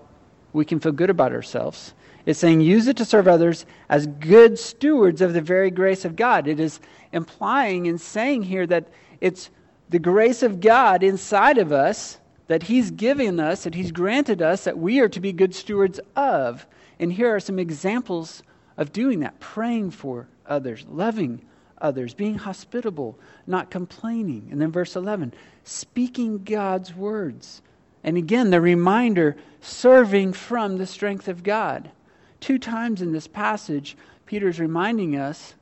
we 0.53 0.65
can 0.65 0.79
feel 0.79 0.91
good 0.91 1.09
about 1.09 1.31
ourselves. 1.31 1.93
It's 2.25 2.39
saying 2.39 2.61
use 2.61 2.87
it 2.87 2.97
to 2.97 3.05
serve 3.05 3.27
others 3.27 3.65
as 3.87 4.07
good 4.07 4.59
stewards 4.59 5.21
of 5.21 5.33
the 5.33 5.41
very 5.41 5.71
grace 5.71 6.03
of 6.03 6.15
God. 6.15 6.47
It 6.47 6.59
is 6.59 6.79
implying 7.13 7.87
and 7.87 8.01
saying 8.01 8.43
here 8.43 8.67
that 8.67 8.89
it's 9.21 9.49
the 9.89 9.99
grace 9.99 10.43
of 10.43 10.59
God 10.59 11.03
inside 11.03 11.57
of 11.57 11.71
us 11.71 12.17
that 12.47 12.63
He's 12.63 12.91
given 12.91 13.39
us, 13.39 13.63
that 13.63 13.75
He's 13.75 13.91
granted 13.91 14.41
us, 14.41 14.63
that 14.63 14.77
we 14.77 14.99
are 14.99 15.09
to 15.09 15.19
be 15.19 15.33
good 15.33 15.53
stewards 15.53 15.99
of. 16.15 16.65
And 16.99 17.11
here 17.11 17.33
are 17.35 17.39
some 17.39 17.59
examples 17.59 18.43
of 18.77 18.93
doing 18.93 19.19
that 19.21 19.39
praying 19.39 19.91
for 19.91 20.27
others, 20.45 20.85
loving 20.89 21.41
others, 21.79 22.13
being 22.13 22.35
hospitable, 22.35 23.17
not 23.45 23.69
complaining. 23.69 24.47
And 24.51 24.61
then 24.61 24.71
verse 24.71 24.95
11, 24.95 25.33
speaking 25.63 26.43
God's 26.43 26.93
words. 26.93 27.61
And 28.03 28.17
again, 28.17 28.49
the 28.49 28.61
reminder 28.61 29.35
serving 29.61 30.33
from 30.33 30.77
the 30.77 30.87
strength 30.87 31.27
of 31.27 31.43
God. 31.43 31.91
Two 32.39 32.57
times 32.57 33.01
in 33.01 33.11
this 33.11 33.27
passage, 33.27 33.97
Peter's 34.25 34.59
reminding 34.59 35.17
us 35.17 35.55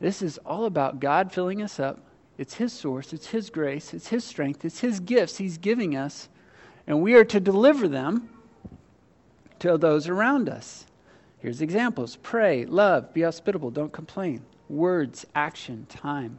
this 0.00 0.22
is 0.22 0.38
all 0.38 0.64
about 0.64 1.00
God 1.00 1.32
filling 1.32 1.62
us 1.62 1.78
up. 1.78 2.00
It's 2.38 2.54
His 2.54 2.72
source, 2.72 3.12
it's 3.12 3.26
His 3.26 3.50
grace, 3.50 3.94
it's 3.94 4.08
His 4.08 4.24
strength, 4.24 4.64
it's 4.64 4.80
His 4.80 5.00
gifts 5.00 5.36
He's 5.36 5.58
giving 5.58 5.96
us. 5.96 6.28
And 6.86 7.02
we 7.02 7.14
are 7.14 7.24
to 7.24 7.40
deliver 7.40 7.88
them 7.88 8.28
to 9.60 9.78
those 9.78 10.08
around 10.08 10.48
us. 10.48 10.86
Here's 11.38 11.60
examples 11.60 12.16
pray, 12.16 12.64
love, 12.64 13.12
be 13.12 13.22
hospitable, 13.22 13.70
don't 13.70 13.92
complain. 13.92 14.42
Words, 14.68 15.26
action, 15.34 15.86
time, 15.88 16.38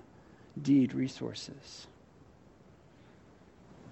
deed, 0.61 0.93
resources. 0.93 1.87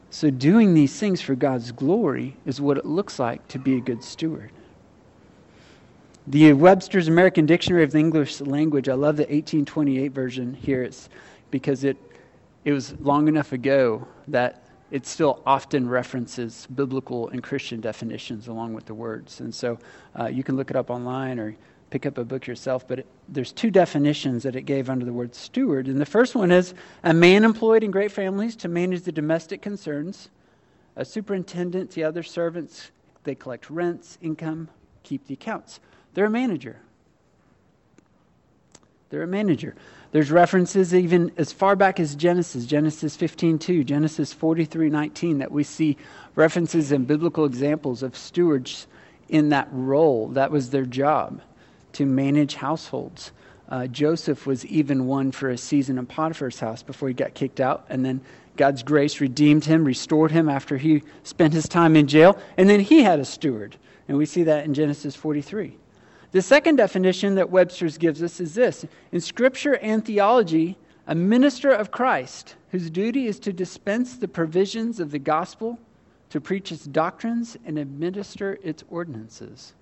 So, 0.09 0.29
doing 0.29 0.73
these 0.73 0.99
things 0.99 1.21
for 1.21 1.35
God's 1.35 1.71
glory 1.71 2.35
is 2.45 2.59
what 2.59 2.77
it 2.77 2.85
looks 2.85 3.19
like 3.19 3.47
to 3.49 3.59
be 3.59 3.77
a 3.77 3.79
good 3.79 4.03
steward. 4.03 4.51
The 6.27 6.53
Webster's 6.53 7.07
American 7.07 7.45
Dictionary 7.45 7.83
of 7.83 7.91
the 7.91 7.99
English 7.99 8.41
Language, 8.41 8.89
I 8.89 8.93
love 8.93 9.15
the 9.15 9.23
1828 9.23 10.11
version 10.11 10.53
here, 10.53 10.83
it's 10.83 11.09
because 11.51 11.83
it, 11.83 11.97
it 12.65 12.73
was 12.73 12.93
long 12.99 13.27
enough 13.27 13.51
ago 13.51 14.07
that 14.27 14.63
it 14.89 15.05
still 15.05 15.41
often 15.45 15.87
references 15.87 16.67
biblical 16.75 17.29
and 17.29 17.41
Christian 17.41 17.79
definitions 17.79 18.47
along 18.47 18.73
with 18.73 18.85
the 18.85 18.93
words. 18.93 19.39
And 19.39 19.53
so 19.53 19.79
uh, 20.19 20.25
you 20.25 20.43
can 20.43 20.57
look 20.57 20.69
it 20.69 20.75
up 20.75 20.89
online 20.89 21.39
or 21.39 21.55
pick 21.89 22.05
up 22.05 22.17
a 22.17 22.25
book 22.25 22.47
yourself. 22.47 22.87
But 22.87 22.99
it, 22.99 23.07
there's 23.29 23.51
two 23.51 23.71
definitions 23.71 24.43
that 24.43 24.55
it 24.55 24.63
gave 24.63 24.89
under 24.89 25.05
the 25.05 25.13
word 25.13 25.33
steward. 25.33 25.87
And 25.87 25.99
the 25.99 26.05
first 26.05 26.35
one 26.35 26.51
is 26.51 26.73
a 27.03 27.13
man 27.13 27.43
employed 27.43 27.83
in 27.83 27.91
great 27.91 28.11
families 28.11 28.55
to 28.57 28.67
manage 28.67 29.03
the 29.03 29.11
domestic 29.11 29.61
concerns, 29.61 30.29
a 30.95 31.05
superintendent, 31.05 31.91
to 31.91 32.03
other 32.03 32.23
servants, 32.23 32.91
they 33.23 33.35
collect 33.35 33.69
rents, 33.69 34.17
income, 34.21 34.69
keep 35.03 35.27
the 35.27 35.35
accounts. 35.35 35.79
They're 36.13 36.25
a 36.25 36.29
manager. 36.29 36.81
They're 39.11 39.23
a 39.23 39.27
manager. 39.27 39.75
There's 40.13 40.31
references 40.31 40.95
even 40.95 41.33
as 41.37 41.51
far 41.51 41.75
back 41.75 41.99
as 41.99 42.15
Genesis, 42.15 42.65
Genesis 42.65 43.17
15:2, 43.17 43.83
Genesis 43.83 44.33
43:19 44.33 45.39
that 45.39 45.51
we 45.51 45.63
see 45.63 45.97
references 46.35 46.93
and 46.93 47.05
biblical 47.05 47.43
examples 47.43 48.03
of 48.03 48.15
stewards 48.15 48.87
in 49.27 49.49
that 49.49 49.67
role. 49.71 50.29
That 50.29 50.49
was 50.49 50.69
their 50.69 50.85
job 50.85 51.41
to 51.93 52.05
manage 52.05 52.55
households. 52.55 53.33
Uh, 53.67 53.87
Joseph 53.87 54.47
was 54.47 54.65
even 54.65 55.07
one 55.07 55.31
for 55.31 55.49
a 55.49 55.57
season 55.57 55.97
in 55.97 56.05
Potiphar's 56.05 56.61
house 56.61 56.81
before 56.81 57.09
he 57.09 57.13
got 57.13 57.33
kicked 57.33 57.59
out, 57.59 57.85
and 57.89 58.05
then 58.05 58.21
God's 58.55 58.83
grace 58.83 59.19
redeemed 59.19 59.65
him, 59.65 59.83
restored 59.83 60.31
him 60.31 60.47
after 60.47 60.77
he 60.77 61.03
spent 61.23 61.53
his 61.53 61.67
time 61.67 61.97
in 61.97 62.07
jail, 62.07 62.37
and 62.57 62.69
then 62.69 62.79
he 62.79 63.03
had 63.03 63.19
a 63.19 63.25
steward. 63.25 63.75
And 64.07 64.17
we 64.17 64.25
see 64.25 64.43
that 64.43 64.65
in 64.65 64.73
Genesis 64.73 65.15
43. 65.15 65.77
The 66.31 66.41
second 66.41 66.77
definition 66.77 67.35
that 67.35 67.49
Webster's 67.49 67.97
gives 67.97 68.23
us 68.23 68.39
is 68.39 68.55
this 68.55 68.85
In 69.11 69.21
Scripture 69.21 69.75
and 69.75 70.03
theology, 70.03 70.77
a 71.07 71.15
minister 71.15 71.71
of 71.71 71.91
Christ 71.91 72.55
whose 72.71 72.89
duty 72.89 73.27
is 73.27 73.39
to 73.39 73.51
dispense 73.51 74.15
the 74.15 74.27
provisions 74.27 74.99
of 74.99 75.11
the 75.11 75.19
gospel, 75.19 75.77
to 76.29 76.39
preach 76.39 76.71
its 76.71 76.85
doctrines, 76.85 77.57
and 77.65 77.77
administer 77.77 78.57
its 78.63 78.83
ordinances. 78.89 79.73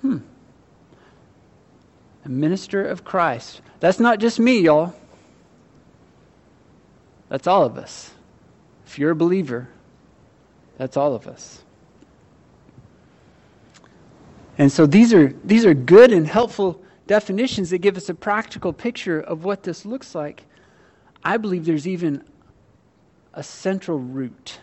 Hmm. 0.00 0.18
A 2.24 2.28
minister 2.28 2.84
of 2.84 3.04
Christ. 3.04 3.60
That's 3.78 4.00
not 4.00 4.18
just 4.18 4.40
me, 4.40 4.60
y'all. 4.60 4.94
That's 7.28 7.46
all 7.46 7.64
of 7.64 7.78
us. 7.78 8.12
If 8.86 8.98
you're 8.98 9.12
a 9.12 9.16
believer, 9.16 9.68
that's 10.76 10.96
all 10.96 11.14
of 11.14 11.28
us. 11.28 11.63
And 14.58 14.70
so 14.70 14.86
these 14.86 15.12
are, 15.12 15.32
these 15.44 15.66
are 15.66 15.74
good 15.74 16.12
and 16.12 16.26
helpful 16.26 16.80
definitions 17.06 17.70
that 17.70 17.78
give 17.78 17.96
us 17.96 18.08
a 18.08 18.14
practical 18.14 18.72
picture 18.72 19.20
of 19.20 19.44
what 19.44 19.62
this 19.62 19.84
looks 19.84 20.14
like. 20.14 20.44
I 21.22 21.36
believe 21.36 21.64
there's 21.64 21.88
even 21.88 22.22
a 23.32 23.42
central 23.42 23.98
root 23.98 24.60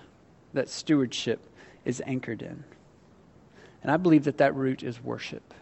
that 0.54 0.70
stewardship 0.70 1.40
is 1.86 2.02
anchored 2.06 2.42
in. 2.42 2.64
And 3.84 3.92
I 3.92 3.98
believe 3.98 4.24
that 4.26 4.38
that 4.38 4.56
root 4.56 4.84
is 4.84 5.04
worship. 5.04 5.54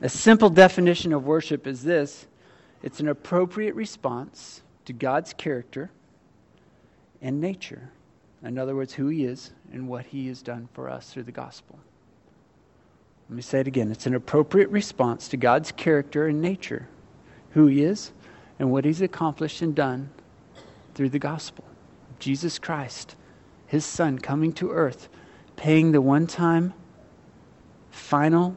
A 0.00 0.08
simple 0.08 0.48
definition 0.48 1.12
of 1.12 1.26
worship 1.26 1.66
is 1.66 1.82
this 1.82 2.26
it's 2.82 3.00
an 3.00 3.08
appropriate 3.08 3.74
response 3.74 4.62
to 4.84 4.92
God's 4.92 5.32
character 5.32 5.90
and 7.20 7.40
nature. 7.40 7.90
In 8.42 8.58
other 8.58 8.76
words, 8.76 8.94
who 8.94 9.08
He 9.08 9.24
is 9.24 9.50
and 9.72 9.88
what 9.88 10.06
He 10.06 10.28
has 10.28 10.42
done 10.42 10.68
for 10.72 10.88
us 10.88 11.12
through 11.12 11.24
the 11.24 11.32
gospel. 11.32 11.78
Let 13.28 13.36
me 13.36 13.42
say 13.42 13.60
it 13.60 13.66
again. 13.66 13.90
It's 13.90 14.06
an 14.06 14.14
appropriate 14.14 14.70
response 14.70 15.28
to 15.28 15.36
God's 15.36 15.72
character 15.72 16.26
and 16.28 16.40
nature, 16.40 16.88
who 17.50 17.66
He 17.66 17.82
is, 17.82 18.12
and 18.58 18.70
what 18.70 18.84
He's 18.84 19.02
accomplished 19.02 19.60
and 19.60 19.74
done 19.74 20.10
through 20.94 21.10
the 21.10 21.18
gospel. 21.18 21.64
Jesus 22.18 22.58
Christ, 22.58 23.16
His 23.66 23.84
Son, 23.84 24.18
coming 24.18 24.52
to 24.54 24.70
earth, 24.70 25.08
paying 25.56 25.92
the 25.92 26.00
one 26.00 26.26
time, 26.26 26.72
final 27.90 28.56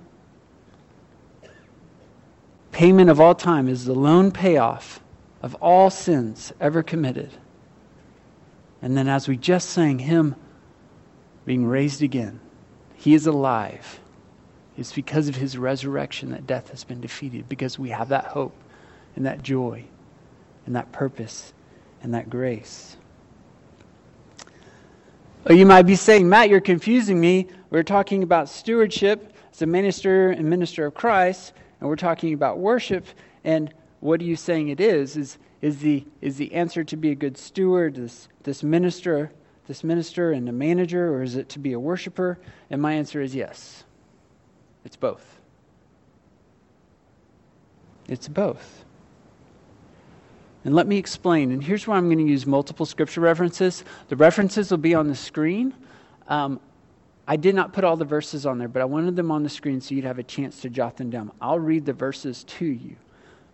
payment 2.72 3.10
of 3.10 3.20
all 3.20 3.36
time 3.36 3.68
is 3.68 3.86
the 3.86 3.94
lone 3.94 4.32
payoff 4.32 5.02
of 5.42 5.56
all 5.56 5.90
sins 5.90 6.54
ever 6.60 6.82
committed. 6.82 7.30
And 8.82 8.98
then, 8.98 9.08
as 9.08 9.28
we 9.28 9.38
just 9.38 9.70
sang, 9.70 10.00
Him 10.00 10.36
being 11.46 11.66
raised 11.66 12.02
again, 12.02 12.40
He 12.96 13.14
is 13.14 13.28
alive. 13.28 14.00
It's 14.78 14.92
because 14.92 15.28
of 15.28 15.36
His 15.36 15.58
resurrection 15.58 16.32
that 16.32 16.48
death 16.48 16.70
has 16.72 16.84
been 16.84 17.02
defeated, 17.02 17.48
because 17.48 17.78
we 17.78 17.90
have 17.90 18.10
that 18.10 18.26
hope 18.26 18.56
and 19.16 19.26
that 19.26 19.44
joy 19.44 19.84
and 20.66 20.76
that 20.76 20.92
purpose 20.92 21.54
and 22.02 22.14
that 22.14 22.30
grace. 22.30 22.98
Or 25.46 25.56
you 25.56 25.66
might 25.66 25.84
be 25.84 25.96
saying, 25.96 26.30
Matt, 26.30 26.50
you're 26.50 26.62
confusing 26.62 27.20
me. 27.20 27.48
We're 27.72 27.84
talking 27.84 28.24
about 28.24 28.48
stewardship 28.50 29.34
as 29.52 29.62
a 29.62 29.66
minister 29.66 30.30
and 30.30 30.50
minister 30.50 30.86
of 30.86 30.94
Christ, 30.94 31.54
and 31.80 31.90
we're 31.90 31.96
talking 31.96 32.34
about 32.34 32.60
worship. 32.60 33.06
And 33.44 33.74
what 34.02 34.22
are 34.22 34.24
you 34.24 34.36
saying 34.36 34.70
it 34.70 34.80
is? 34.80 35.18
Is, 35.18 35.38
is, 35.62 35.80
the, 35.80 36.06
is 36.22 36.38
the 36.38 36.54
answer 36.54 36.84
to 36.84 36.98
be 36.98 37.12
a 37.12 37.16
good 37.16 37.38
steward, 37.38 37.96
this, 37.96 38.28
this 38.44 38.64
minister, 38.64 39.32
this 39.68 39.84
minister 39.84 40.32
and 40.32 40.50
a 40.50 40.52
manager, 40.52 41.14
or 41.14 41.24
is 41.24 41.36
it 41.36 41.50
to 41.50 41.60
be 41.60 41.74
a 41.74 41.80
worshiper? 41.80 42.40
And 42.70 42.82
my 42.82 42.94
answer 42.94 43.22
is 43.22 43.36
yes. 43.36 43.84
It's 44.84 44.96
both. 44.96 45.40
It's 48.08 48.28
both. 48.28 48.86
And 50.64 50.76
let 50.76 50.88
me 50.88 50.98
explain. 50.98 51.52
And 51.52 51.64
here's 51.64 51.88
where 51.88 51.98
I'm 51.98 52.06
going 52.06 52.20
to 52.20 52.32
use 52.32 52.46
multiple 52.46 52.86
scripture 52.86 53.22
references. 53.22 53.84
The 54.10 54.16
references 54.16 54.72
will 54.72 54.78
be 54.78 54.94
on 54.94 55.08
the 55.08 55.16
screen. 55.16 55.74
Um, 56.28 56.60
I 57.28 57.36
did 57.36 57.56
not 57.56 57.72
put 57.72 57.84
all 57.84 57.98
the 57.98 58.06
verses 58.06 58.46
on 58.46 58.58
there, 58.58 58.68
but 58.68 58.82
I 58.82 58.86
wanted 58.86 59.16
them 59.16 59.32
on 59.32 59.44
the 59.44 59.50
screen 59.50 59.80
so 59.80 59.96
you'd 59.96 60.06
have 60.06 60.20
a 60.20 60.24
chance 60.24 60.62
to 60.62 60.70
jot 60.70 60.98
them 60.98 61.10
down. 61.10 61.32
I'll 61.40 61.60
read 61.60 61.86
the 61.86 61.94
verses 61.94 62.44
to 62.44 62.66
you. 62.66 62.96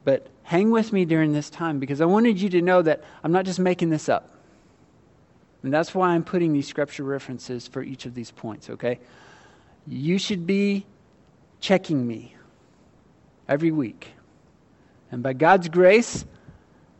But 0.07 0.25
hang 0.43 0.71
with 0.71 0.93
me 0.93 1.03
during 1.03 1.33
this 1.33 1.49
time 1.49 1.79
because 1.79 1.99
I 1.99 2.05
wanted 2.05 2.39
you 2.39 2.47
to 2.51 2.61
know 2.61 2.81
that 2.81 3.03
I'm 3.25 3.33
not 3.33 3.43
just 3.43 3.59
making 3.59 3.89
this 3.89 4.07
up. 4.07 4.29
And 5.63 5.73
that's 5.73 5.93
why 5.93 6.11
I'm 6.11 6.23
putting 6.23 6.53
these 6.53 6.65
scripture 6.65 7.03
references 7.03 7.67
for 7.67 7.83
each 7.83 8.05
of 8.05 8.15
these 8.15 8.31
points, 8.31 8.69
okay? 8.69 9.01
You 9.85 10.17
should 10.17 10.47
be 10.47 10.85
checking 11.59 12.07
me 12.07 12.37
every 13.49 13.69
week. 13.69 14.13
And 15.11 15.21
by 15.21 15.33
God's 15.33 15.67
grace, 15.67 16.23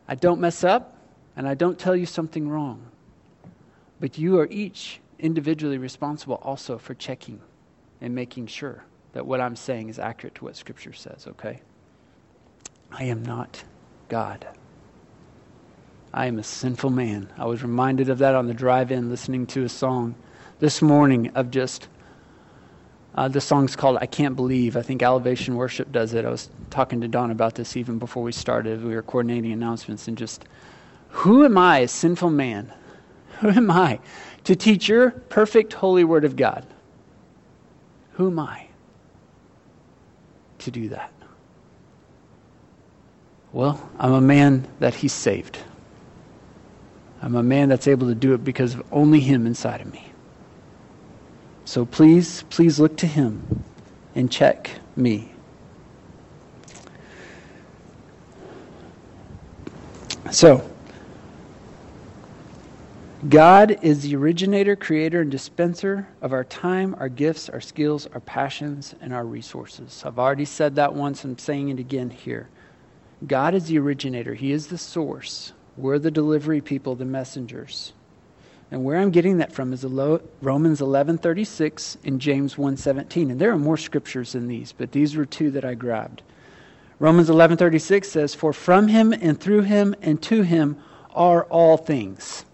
I 0.06 0.14
don't 0.14 0.38
mess 0.38 0.62
up 0.62 0.98
and 1.34 1.48
I 1.48 1.54
don't 1.54 1.78
tell 1.78 1.96
you 1.96 2.04
something 2.04 2.46
wrong. 2.46 2.88
But 4.00 4.18
you 4.18 4.38
are 4.38 4.48
each 4.50 5.00
individually 5.18 5.78
responsible 5.78 6.40
also 6.42 6.76
for 6.76 6.92
checking 6.92 7.40
and 8.02 8.14
making 8.14 8.48
sure 8.48 8.84
that 9.14 9.24
what 9.24 9.40
I'm 9.40 9.56
saying 9.56 9.88
is 9.88 9.98
accurate 9.98 10.34
to 10.34 10.44
what 10.44 10.56
Scripture 10.56 10.92
says, 10.92 11.26
okay? 11.26 11.62
I 12.92 13.04
am 13.04 13.22
not 13.24 13.62
God. 14.08 14.46
I 16.12 16.26
am 16.26 16.38
a 16.38 16.42
sinful 16.42 16.90
man. 16.90 17.30
I 17.36 17.44
was 17.44 17.62
reminded 17.62 18.08
of 18.08 18.18
that 18.18 18.34
on 18.34 18.46
the 18.46 18.54
drive 18.54 18.90
in 18.90 19.10
listening 19.10 19.46
to 19.48 19.64
a 19.64 19.68
song 19.68 20.14
this 20.58 20.80
morning 20.80 21.28
of 21.34 21.50
just 21.50 21.88
uh, 23.14 23.26
the 23.28 23.40
song's 23.40 23.74
called 23.74 23.98
I 24.00 24.06
Can't 24.06 24.36
Believe. 24.36 24.76
I 24.76 24.82
think 24.82 25.02
Elevation 25.02 25.56
Worship 25.56 25.90
does 25.90 26.14
it. 26.14 26.24
I 26.24 26.30
was 26.30 26.50
talking 26.70 27.00
to 27.00 27.08
Don 27.08 27.30
about 27.30 27.56
this 27.56 27.76
even 27.76 27.98
before 27.98 28.22
we 28.22 28.32
started. 28.32 28.84
We 28.84 28.94
were 28.94 29.02
coordinating 29.02 29.52
announcements 29.52 30.08
and 30.08 30.16
just, 30.16 30.44
who 31.08 31.44
am 31.44 31.58
I, 31.58 31.80
a 31.80 31.88
sinful 31.88 32.30
man? 32.30 32.72
Who 33.40 33.50
am 33.50 33.70
I 33.70 34.00
to 34.44 34.56
teach 34.56 34.88
your 34.88 35.12
perfect 35.12 35.72
holy 35.72 36.02
word 36.02 36.24
of 36.24 36.34
God? 36.34 36.66
Who 38.14 38.26
am 38.26 38.40
I 38.40 38.66
to 40.58 40.72
do 40.72 40.88
that? 40.88 41.12
Well, 43.52 43.88
I'm 43.98 44.12
a 44.12 44.20
man 44.20 44.66
that 44.80 44.94
He 44.94 45.08
saved. 45.08 45.58
I'm 47.22 47.34
a 47.34 47.42
man 47.42 47.68
that's 47.68 47.88
able 47.88 48.08
to 48.08 48.14
do 48.14 48.34
it 48.34 48.44
because 48.44 48.74
of 48.74 48.82
only 48.92 49.20
Him 49.20 49.46
inside 49.46 49.80
of 49.80 49.92
me. 49.92 50.12
So 51.64 51.84
please, 51.84 52.44
please 52.50 52.78
look 52.78 52.96
to 52.98 53.06
Him 53.06 53.42
and 54.14 54.30
check 54.30 54.70
me. 54.96 55.32
So, 60.30 60.68
God 63.28 63.78
is 63.82 64.02
the 64.02 64.14
originator, 64.14 64.76
creator, 64.76 65.22
and 65.22 65.30
dispenser 65.30 66.06
of 66.20 66.32
our 66.32 66.44
time, 66.44 66.94
our 66.98 67.08
gifts, 67.08 67.48
our 67.48 67.60
skills, 67.60 68.06
our 68.08 68.20
passions, 68.20 68.94
and 69.00 69.12
our 69.12 69.24
resources. 69.24 70.02
I've 70.04 70.18
already 70.18 70.44
said 70.44 70.76
that 70.76 70.94
once, 70.94 71.24
I'm 71.24 71.38
saying 71.38 71.70
it 71.70 71.78
again 71.78 72.10
here. 72.10 72.48
God 73.26 73.54
is 73.54 73.66
the 73.66 73.78
originator, 73.78 74.34
He 74.34 74.52
is 74.52 74.68
the 74.68 74.78
source. 74.78 75.52
We're 75.76 75.98
the 75.98 76.10
delivery 76.10 76.60
people, 76.60 76.96
the 76.96 77.04
messengers. 77.04 77.92
And 78.70 78.84
where 78.84 78.98
I'm 78.98 79.10
getting 79.10 79.38
that 79.38 79.52
from 79.52 79.72
is 79.72 79.84
Romans 79.84 80.80
11:36 80.80 81.96
and 82.04 82.20
James 82.20 82.56
1:17. 82.56 83.30
And 83.30 83.40
there 83.40 83.52
are 83.52 83.58
more 83.58 83.76
scriptures 83.76 84.32
than 84.32 84.46
these, 84.46 84.72
but 84.72 84.92
these 84.92 85.16
were 85.16 85.24
two 85.24 85.50
that 85.52 85.64
I 85.64 85.74
grabbed. 85.74 86.22
Romans 86.98 87.30
11:36 87.30 88.10
says, 88.10 88.34
"For 88.34 88.52
from 88.52 88.88
him 88.88 89.12
and 89.12 89.40
through 89.40 89.62
him 89.62 89.94
and 90.02 90.20
to 90.22 90.42
him 90.42 90.76
are 91.14 91.44
all 91.44 91.76
things." 91.76 92.44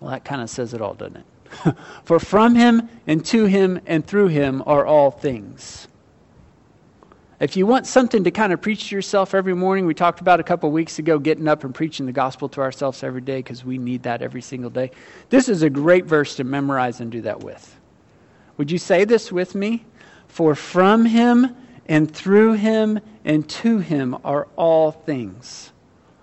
Well, 0.00 0.10
that 0.10 0.24
kind 0.24 0.42
of 0.42 0.50
says 0.50 0.74
it 0.74 0.80
all, 0.80 0.94
doesn't 0.94 1.18
it? 1.18 1.74
For 2.04 2.18
from 2.18 2.54
him 2.54 2.88
and 3.06 3.24
to 3.26 3.44
him 3.44 3.80
and 3.86 4.04
through 4.04 4.28
him 4.28 4.62
are 4.66 4.84
all 4.84 5.10
things. 5.10 5.88
If 7.44 7.58
you 7.58 7.66
want 7.66 7.86
something 7.86 8.24
to 8.24 8.30
kind 8.30 8.54
of 8.54 8.62
preach 8.62 8.88
to 8.88 8.94
yourself 8.94 9.34
every 9.34 9.54
morning, 9.54 9.84
we 9.84 9.92
talked 9.92 10.22
about 10.22 10.40
a 10.40 10.42
couple 10.42 10.70
weeks 10.70 10.98
ago 10.98 11.18
getting 11.18 11.46
up 11.46 11.62
and 11.62 11.74
preaching 11.74 12.06
the 12.06 12.12
gospel 12.12 12.48
to 12.48 12.62
ourselves 12.62 13.02
every 13.02 13.20
day 13.20 13.40
because 13.40 13.66
we 13.66 13.76
need 13.76 14.04
that 14.04 14.22
every 14.22 14.40
single 14.40 14.70
day. 14.70 14.90
This 15.28 15.50
is 15.50 15.62
a 15.62 15.68
great 15.68 16.06
verse 16.06 16.36
to 16.36 16.44
memorize 16.44 17.00
and 17.00 17.12
do 17.12 17.20
that 17.20 17.40
with. 17.44 17.78
Would 18.56 18.70
you 18.70 18.78
say 18.78 19.04
this 19.04 19.30
with 19.30 19.54
me? 19.54 19.84
For 20.26 20.54
from 20.54 21.04
him 21.04 21.54
and 21.84 22.10
through 22.10 22.54
him 22.54 22.98
and 23.26 23.46
to 23.46 23.76
him 23.76 24.16
are 24.24 24.48
all 24.56 24.90
things. 24.90 25.70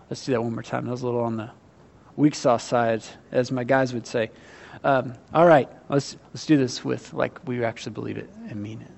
Let's 0.09 0.25
do 0.25 0.31
that 0.31 0.41
one 0.41 0.55
more 0.55 0.63
time. 0.63 0.85
That 0.85 0.91
was 0.91 1.03
a 1.03 1.05
little 1.05 1.21
on 1.21 1.37
the 1.37 1.51
weak 2.15 2.33
sauce 2.33 2.63
side, 2.63 3.03
as 3.31 3.51
my 3.51 3.63
guys 3.63 3.93
would 3.93 4.07
say. 4.07 4.31
Um, 4.83 5.13
all 5.35 5.45
right, 5.45 5.69
let's, 5.87 6.17
let's 6.33 6.47
do 6.47 6.57
this 6.57 6.83
with 6.83 7.13
like 7.13 7.47
we 7.47 7.63
actually 7.63 7.93
believe 7.93 8.17
it 8.17 8.31
and 8.49 8.59
mean 8.59 8.81
it. 8.81 8.91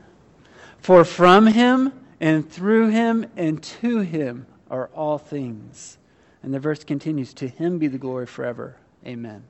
For 0.80 1.04
from 1.04 1.48
him 1.48 1.92
and 2.20 2.50
through 2.50 2.90
him 2.90 3.26
and 3.36 3.62
to 3.64 4.00
him 4.00 4.46
are 4.70 4.90
all 4.96 5.18
things. 5.18 5.98
And 6.42 6.54
the 6.54 6.60
verse 6.60 6.84
continues 6.84 7.34
To 7.36 7.48
him 7.48 7.80
be 7.80 7.88
the 7.88 7.98
glory 7.98 8.26
forever. 8.26 8.78
Amen. 9.06 9.44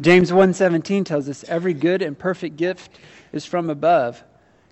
James 0.00 0.32
1:17 0.32 1.04
tells 1.04 1.28
us 1.28 1.44
every 1.44 1.74
good 1.74 2.00
and 2.00 2.18
perfect 2.18 2.56
gift 2.56 2.98
is 3.32 3.44
from 3.44 3.68
above, 3.68 4.24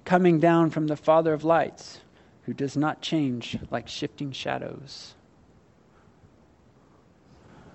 coming 0.04 0.40
down 0.40 0.70
from 0.70 0.86
the 0.86 0.96
Father 0.96 1.34
of 1.34 1.44
lights, 1.44 2.00
who 2.44 2.54
does 2.54 2.76
not 2.76 3.02
change 3.02 3.58
like 3.70 3.88
shifting 3.88 4.32
shadows. 4.32 5.14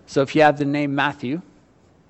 So 0.08 0.22
if 0.22 0.36
you 0.36 0.42
have 0.42 0.58
the 0.58 0.66
name 0.66 0.96
Matthew, 0.96 1.42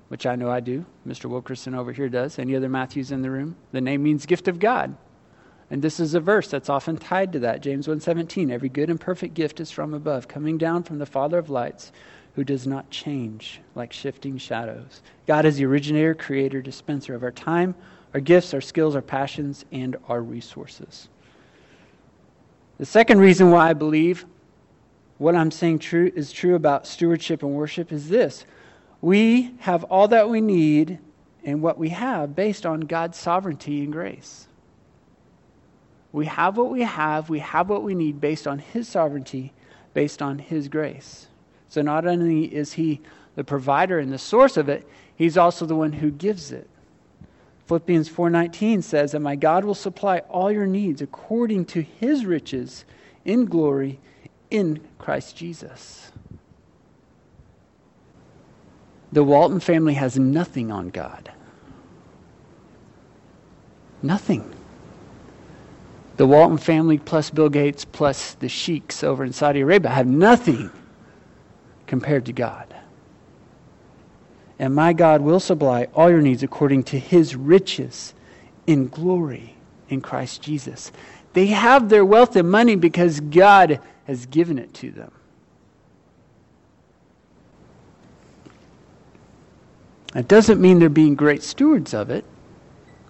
which 0.08 0.24
I 0.24 0.34
know 0.34 0.50
I 0.50 0.60
do, 0.60 0.86
Mr. 1.06 1.26
Wilkerson 1.26 1.74
over 1.74 1.92
here 1.92 2.08
does, 2.08 2.38
any 2.38 2.56
other 2.56 2.68
Matthews 2.68 3.12
in 3.12 3.20
the 3.20 3.30
room, 3.30 3.56
the 3.72 3.80
name 3.80 4.02
means 4.02 4.26
gift 4.26 4.48
of 4.48 4.58
God. 4.58 4.96
And 5.74 5.82
this 5.82 5.98
is 5.98 6.14
a 6.14 6.20
verse 6.20 6.46
that's 6.46 6.68
often 6.68 6.96
tied 6.96 7.32
to 7.32 7.40
that. 7.40 7.60
James 7.60 7.88
1:17, 7.88 8.48
every 8.52 8.68
good 8.68 8.90
and 8.90 9.00
perfect 9.00 9.34
gift 9.34 9.58
is 9.58 9.72
from 9.72 9.92
above, 9.92 10.28
coming 10.28 10.56
down 10.56 10.84
from 10.84 10.98
the 10.98 11.04
Father 11.04 11.36
of 11.36 11.50
lights, 11.50 11.90
who 12.36 12.44
does 12.44 12.64
not 12.64 12.90
change 12.90 13.60
like 13.74 13.92
shifting 13.92 14.38
shadows. 14.38 15.02
God 15.26 15.44
is 15.44 15.56
the 15.56 15.64
originator, 15.64 16.14
creator, 16.14 16.62
dispenser 16.62 17.16
of 17.16 17.24
our 17.24 17.32
time, 17.32 17.74
our 18.14 18.20
gifts, 18.20 18.54
our 18.54 18.60
skills, 18.60 18.94
our 18.94 19.02
passions, 19.02 19.64
and 19.72 19.96
our 20.08 20.22
resources. 20.22 21.08
The 22.78 22.86
second 22.86 23.18
reason 23.18 23.50
why 23.50 23.70
I 23.70 23.72
believe 23.72 24.26
what 25.18 25.34
I'm 25.34 25.50
saying 25.50 25.80
true 25.80 26.12
is 26.14 26.30
true 26.30 26.54
about 26.54 26.86
stewardship 26.86 27.42
and 27.42 27.52
worship 27.52 27.90
is 27.90 28.08
this. 28.08 28.46
We 29.00 29.56
have 29.58 29.82
all 29.82 30.06
that 30.06 30.30
we 30.30 30.40
need 30.40 31.00
and 31.42 31.62
what 31.62 31.78
we 31.78 31.88
have 31.88 32.36
based 32.36 32.64
on 32.64 32.82
God's 32.82 33.18
sovereignty 33.18 33.82
and 33.82 33.92
grace. 33.92 34.46
We 36.14 36.26
have 36.26 36.56
what 36.56 36.70
we 36.70 36.82
have, 36.82 37.28
we 37.28 37.40
have 37.40 37.68
what 37.68 37.82
we 37.82 37.92
need 37.92 38.20
based 38.20 38.46
on 38.46 38.60
His 38.60 38.86
sovereignty, 38.86 39.52
based 39.94 40.22
on 40.22 40.38
His 40.38 40.68
grace. 40.68 41.26
So 41.68 41.82
not 41.82 42.06
only 42.06 42.44
is 42.54 42.74
He 42.74 43.00
the 43.34 43.42
provider 43.42 43.98
and 43.98 44.12
the 44.12 44.18
source 44.18 44.56
of 44.56 44.68
it, 44.68 44.88
He's 45.16 45.36
also 45.36 45.66
the 45.66 45.74
one 45.74 45.94
who 45.94 46.12
gives 46.12 46.52
it. 46.52 46.70
Philippians 47.66 48.08
4:19 48.08 48.84
says 48.84 49.10
that 49.10 49.18
my 49.18 49.34
God 49.34 49.64
will 49.64 49.74
supply 49.74 50.18
all 50.30 50.52
your 50.52 50.66
needs 50.66 51.02
according 51.02 51.64
to 51.66 51.80
his 51.82 52.24
riches 52.24 52.84
in 53.24 53.46
glory 53.46 53.98
in 54.52 54.86
Christ 54.98 55.36
Jesus. 55.36 56.12
The 59.10 59.24
Walton 59.24 59.58
family 59.58 59.94
has 59.94 60.16
nothing 60.16 60.70
on 60.70 60.90
God. 60.90 61.32
Nothing. 64.00 64.54
The 66.16 66.26
Walton 66.26 66.58
family 66.58 66.98
plus 66.98 67.30
Bill 67.30 67.48
Gates 67.48 67.84
plus 67.84 68.34
the 68.34 68.48
sheiks 68.48 69.02
over 69.02 69.24
in 69.24 69.32
Saudi 69.32 69.60
Arabia 69.60 69.90
have 69.90 70.06
nothing 70.06 70.70
compared 71.86 72.26
to 72.26 72.32
God. 72.32 72.74
And 74.58 74.74
my 74.74 74.92
God 74.92 75.20
will 75.20 75.40
supply 75.40 75.88
all 75.94 76.08
your 76.08 76.20
needs 76.20 76.42
according 76.42 76.84
to 76.84 76.98
his 76.98 77.34
riches 77.34 78.14
in 78.66 78.88
glory 78.88 79.56
in 79.88 80.00
Christ 80.00 80.42
Jesus. 80.42 80.92
They 81.32 81.46
have 81.46 81.88
their 81.88 82.04
wealth 82.04 82.36
and 82.36 82.48
money 82.48 82.76
because 82.76 83.18
God 83.18 83.80
has 84.06 84.26
given 84.26 84.58
it 84.58 84.72
to 84.74 84.92
them. 84.92 85.10
That 90.12 90.28
doesn't 90.28 90.60
mean 90.60 90.78
they're 90.78 90.88
being 90.88 91.16
great 91.16 91.42
stewards 91.42 91.92
of 91.92 92.08
it, 92.08 92.24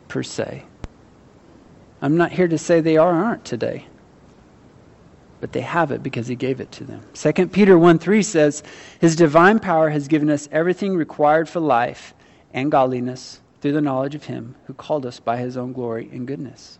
per 0.08 0.22
se. 0.22 0.64
I'm 2.04 2.18
not 2.18 2.32
here 2.32 2.48
to 2.48 2.58
say 2.58 2.82
they 2.82 2.98
are 2.98 3.14
or 3.14 3.24
aren't 3.24 3.46
today. 3.46 3.86
But 5.40 5.52
they 5.52 5.62
have 5.62 5.90
it 5.90 6.02
because 6.02 6.26
he 6.26 6.34
gave 6.34 6.60
it 6.60 6.70
to 6.72 6.84
them. 6.84 7.00
2 7.14 7.48
Peter 7.48 7.78
1 7.78 7.98
3 7.98 8.22
says, 8.22 8.62
His 9.00 9.16
divine 9.16 9.58
power 9.58 9.88
has 9.88 10.06
given 10.06 10.28
us 10.28 10.46
everything 10.52 10.96
required 10.96 11.48
for 11.48 11.60
life 11.60 12.12
and 12.52 12.70
godliness 12.70 13.40
through 13.62 13.72
the 13.72 13.80
knowledge 13.80 14.14
of 14.14 14.24
him 14.24 14.54
who 14.66 14.74
called 14.74 15.06
us 15.06 15.18
by 15.18 15.38
his 15.38 15.56
own 15.56 15.72
glory 15.72 16.10
and 16.12 16.26
goodness. 16.26 16.78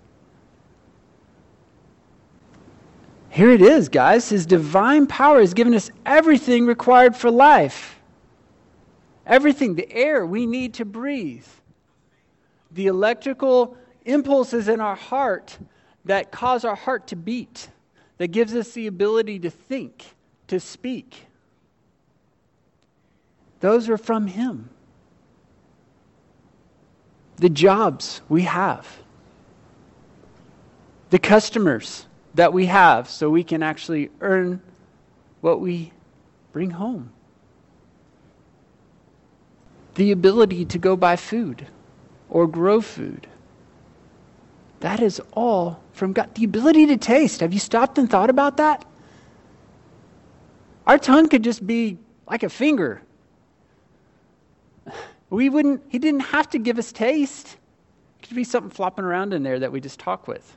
Here 3.30 3.50
it 3.50 3.62
is, 3.62 3.88
guys. 3.88 4.28
His 4.28 4.44
divine 4.44 5.06
power 5.06 5.40
has 5.40 5.54
given 5.54 5.72
us 5.72 5.90
everything 6.04 6.66
required 6.66 7.16
for 7.16 7.30
life. 7.30 7.98
Everything, 9.26 9.74
the 9.74 9.90
air 9.90 10.26
we 10.26 10.44
need 10.44 10.74
to 10.74 10.84
breathe, 10.84 11.46
the 12.72 12.88
electrical 12.88 13.78
impulses 14.04 14.68
in 14.68 14.80
our 14.80 14.96
heart 14.96 15.58
that 16.04 16.30
cause 16.30 16.64
our 16.64 16.74
heart 16.74 17.06
to 17.08 17.16
beat, 17.16 17.68
that 18.18 18.28
gives 18.28 18.54
us 18.54 18.72
the 18.72 18.86
ability 18.86 19.38
to 19.40 19.50
think, 19.50 20.04
to 20.48 20.60
speak. 20.60 21.26
Those 23.60 23.88
are 23.88 23.96
from 23.96 24.26
Him. 24.26 24.68
The 27.36 27.48
jobs 27.48 28.20
we 28.28 28.42
have, 28.42 28.86
the 31.10 31.18
customers 31.18 32.06
that 32.34 32.52
we 32.52 32.66
have, 32.66 33.08
so 33.08 33.30
we 33.30 33.42
can 33.42 33.62
actually 33.62 34.10
earn 34.20 34.60
what 35.40 35.60
we 35.60 35.92
bring 36.52 36.70
home, 36.70 37.10
the 39.94 40.12
ability 40.12 40.64
to 40.66 40.78
go 40.78 40.96
buy 40.96 41.16
food 41.16 41.66
or 42.28 42.46
grow 42.46 42.80
food 42.80 43.26
that 44.80 45.00
is 45.00 45.20
all 45.32 45.80
from 45.92 46.12
God. 46.12 46.34
The 46.34 46.44
ability 46.44 46.86
to 46.86 46.96
taste. 46.96 47.40
Have 47.40 47.52
you 47.52 47.58
stopped 47.58 47.98
and 47.98 48.10
thought 48.10 48.30
about 48.30 48.58
that? 48.58 48.84
Our 50.86 50.98
tongue 50.98 51.28
could 51.28 51.42
just 51.42 51.66
be 51.66 51.98
like 52.28 52.42
a 52.42 52.48
finger. 52.48 53.00
We 55.30 55.48
wouldn't, 55.48 55.82
he 55.88 55.98
didn't 55.98 56.20
have 56.20 56.50
to 56.50 56.58
give 56.58 56.78
us 56.78 56.92
taste. 56.92 57.56
It 58.20 58.28
could 58.28 58.36
be 58.36 58.44
something 58.44 58.70
flopping 58.70 59.04
around 59.04 59.32
in 59.32 59.42
there 59.42 59.58
that 59.58 59.72
we 59.72 59.80
just 59.80 59.98
talk 59.98 60.28
with. 60.28 60.56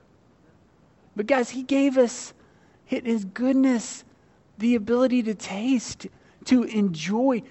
But 1.16 1.26
guys, 1.26 1.50
he 1.50 1.64
gave 1.64 1.98
us 1.98 2.34
his 2.86 3.26
goodness, 3.26 4.04
the 4.58 4.76
ability 4.76 5.24
to 5.24 5.34
taste, 5.34 6.08
to 6.46 6.64
enjoy. 6.64 7.44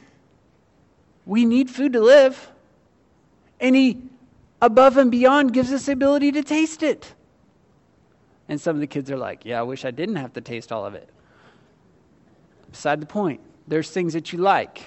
We 1.24 1.44
need 1.44 1.68
food 1.70 1.92
to 1.94 2.00
live. 2.00 2.50
And 3.60 3.74
he 3.74 4.02
above 4.66 4.96
and 4.96 5.10
beyond 5.10 5.52
gives 5.52 5.72
us 5.72 5.86
the 5.86 5.92
ability 5.92 6.32
to 6.32 6.42
taste 6.42 6.82
it. 6.82 7.14
And 8.48 8.60
some 8.60 8.76
of 8.76 8.80
the 8.80 8.86
kids 8.86 9.10
are 9.10 9.16
like, 9.16 9.44
Yeah, 9.44 9.60
I 9.60 9.62
wish 9.62 9.84
I 9.84 9.90
didn't 9.90 10.16
have 10.16 10.32
to 10.34 10.40
taste 10.40 10.70
all 10.72 10.84
of 10.84 10.94
it. 10.94 11.08
Beside 12.70 13.00
the 13.00 13.06
point, 13.06 13.40
there's 13.66 13.90
things 13.90 14.12
that 14.12 14.32
you 14.32 14.38
like. 14.38 14.82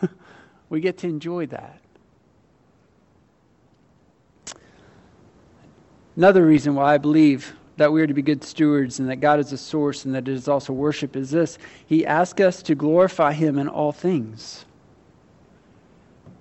we 0.68 0.80
get 0.80 0.98
to 0.98 1.08
enjoy 1.08 1.46
that. 1.46 1.80
Another 6.16 6.44
reason 6.44 6.74
why 6.74 6.94
I 6.94 6.98
believe 6.98 7.54
that 7.76 7.92
we 7.92 8.02
are 8.02 8.06
to 8.06 8.14
be 8.14 8.22
good 8.22 8.42
stewards 8.42 8.98
and 8.98 9.08
that 9.08 9.16
God 9.16 9.38
is 9.38 9.52
a 9.52 9.58
source 9.58 10.04
and 10.04 10.14
that 10.14 10.26
it 10.26 10.34
is 10.34 10.48
also 10.48 10.72
worship 10.72 11.16
is 11.16 11.30
this 11.30 11.58
He 11.86 12.04
asks 12.04 12.40
us 12.40 12.62
to 12.64 12.74
glorify 12.74 13.32
Him 13.32 13.58
in 13.58 13.68
all 13.68 13.92
things 13.92 14.64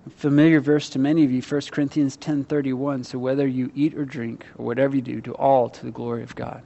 familiar 0.09 0.59
verse 0.59 0.89
to 0.89 0.99
many 0.99 1.23
of 1.23 1.31
you 1.31 1.41
1 1.41 1.61
corinthians 1.71 2.17
10.31 2.17 3.05
so 3.05 3.17
whether 3.17 3.47
you 3.47 3.71
eat 3.75 3.95
or 3.95 4.05
drink 4.05 4.45
or 4.57 4.65
whatever 4.65 4.95
you 4.95 5.01
do 5.01 5.21
do 5.21 5.33
all 5.33 5.69
to 5.69 5.85
the 5.85 5.91
glory 5.91 6.23
of 6.23 6.35
god. 6.35 6.63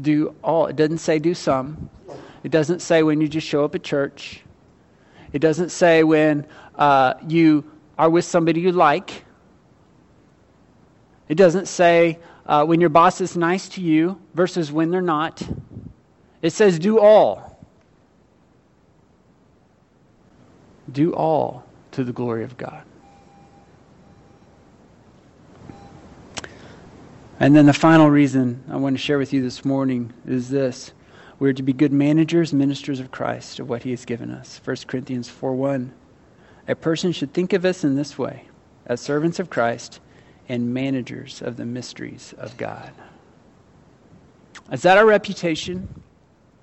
Do 0.00 0.34
all 0.42 0.66
it 0.66 0.76
doesn't 0.76 0.98
say 0.98 1.18
do 1.18 1.34
some. 1.34 1.90
It 2.42 2.50
doesn't 2.50 2.80
say 2.80 3.02
when 3.02 3.20
you 3.20 3.28
just 3.28 3.46
show 3.46 3.64
up 3.64 3.74
at 3.74 3.82
church. 3.82 4.42
It 5.32 5.40
doesn't 5.40 5.70
say 5.70 6.02
when 6.02 6.46
uh, 6.76 7.14
you 7.26 7.70
are 7.98 8.10
with 8.10 8.24
somebody 8.24 8.60
you 8.60 8.72
like. 8.72 9.24
It 11.28 11.36
doesn't 11.36 11.66
say 11.66 12.18
uh, 12.46 12.64
when 12.64 12.80
your 12.80 12.90
boss 12.90 13.20
is 13.20 13.36
nice 13.36 13.68
to 13.70 13.80
you 13.80 14.20
versus 14.34 14.72
when 14.72 14.90
they're 14.90 15.02
not. 15.02 15.42
It 16.40 16.50
says 16.50 16.78
do 16.78 16.98
all 16.98 17.51
Do 20.90 21.14
all 21.14 21.64
to 21.92 22.04
the 22.04 22.12
glory 22.12 22.44
of 22.44 22.56
God. 22.56 22.82
And 27.38 27.56
then 27.56 27.66
the 27.66 27.72
final 27.72 28.08
reason 28.08 28.62
I 28.70 28.76
want 28.76 28.96
to 28.96 29.02
share 29.02 29.18
with 29.18 29.32
you 29.32 29.42
this 29.42 29.64
morning 29.64 30.12
is 30.26 30.48
this. 30.48 30.92
We're 31.38 31.52
to 31.52 31.62
be 31.62 31.72
good 31.72 31.92
managers, 31.92 32.52
ministers 32.52 33.00
of 33.00 33.10
Christ, 33.10 33.58
of 33.58 33.68
what 33.68 33.82
he 33.82 33.90
has 33.90 34.04
given 34.04 34.30
us. 34.30 34.60
1 34.64 34.76
Corinthians 34.86 35.28
4 35.28 35.52
1. 35.54 35.92
A 36.68 36.74
person 36.76 37.10
should 37.10 37.32
think 37.32 37.52
of 37.52 37.64
us 37.64 37.82
in 37.82 37.96
this 37.96 38.16
way 38.16 38.44
as 38.86 39.00
servants 39.00 39.40
of 39.40 39.50
Christ 39.50 39.98
and 40.48 40.72
managers 40.72 41.42
of 41.42 41.56
the 41.56 41.64
mysteries 41.64 42.32
of 42.38 42.56
God. 42.56 42.92
Is 44.70 44.82
that 44.82 44.98
our 44.98 45.06
reputation 45.06 45.88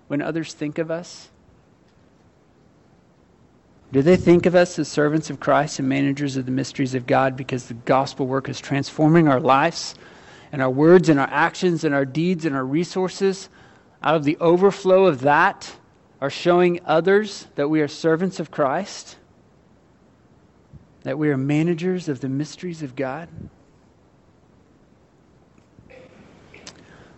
when 0.07 0.21
others 0.21 0.53
think 0.53 0.77
of 0.77 0.89
us? 0.89 1.29
Do 3.91 4.03
they 4.03 4.17
think 4.17 4.45
of 4.45 4.53
us 4.53 4.77
as 4.77 4.87
servants 4.87 5.31
of 5.31 5.39
Christ 5.39 5.79
and 5.79 5.89
managers 5.89 6.37
of 6.37 6.45
the 6.45 6.51
mysteries 6.51 6.93
of 6.93 7.07
God 7.07 7.35
because 7.35 7.65
the 7.65 7.73
gospel 7.73 8.27
work 8.27 8.47
is 8.47 8.59
transforming 8.59 9.27
our 9.27 9.39
lives 9.39 9.95
and 10.51 10.61
our 10.61 10.69
words 10.69 11.09
and 11.09 11.19
our 11.19 11.29
actions 11.29 11.83
and 11.83 11.95
our 11.95 12.05
deeds 12.05 12.45
and 12.45 12.55
our 12.55 12.65
resources? 12.65 13.49
Out 14.03 14.15
of 14.15 14.23
the 14.23 14.37
overflow 14.37 15.05
of 15.05 15.21
that, 15.21 15.75
are 16.21 16.29
showing 16.29 16.81
others 16.85 17.47
that 17.55 17.69
we 17.69 17.81
are 17.81 17.87
servants 17.87 18.39
of 18.39 18.51
Christ? 18.51 19.17
That 21.03 21.17
we 21.17 21.29
are 21.29 21.37
managers 21.37 22.09
of 22.09 22.19
the 22.19 22.29
mysteries 22.29 22.83
of 22.83 22.95
God? 22.95 23.29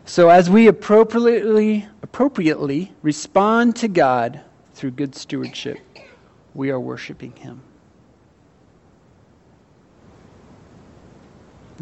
So, 0.06 0.30
as 0.30 0.50
we 0.50 0.68
appropriately, 0.68 1.88
appropriately 2.02 2.92
respond 3.02 3.76
to 3.78 3.88
God 3.88 4.42
through 4.74 4.92
good 4.92 5.16
stewardship, 5.16 5.80
we 6.54 6.70
are 6.70 6.80
worshiping 6.80 7.34
Him. 7.34 7.62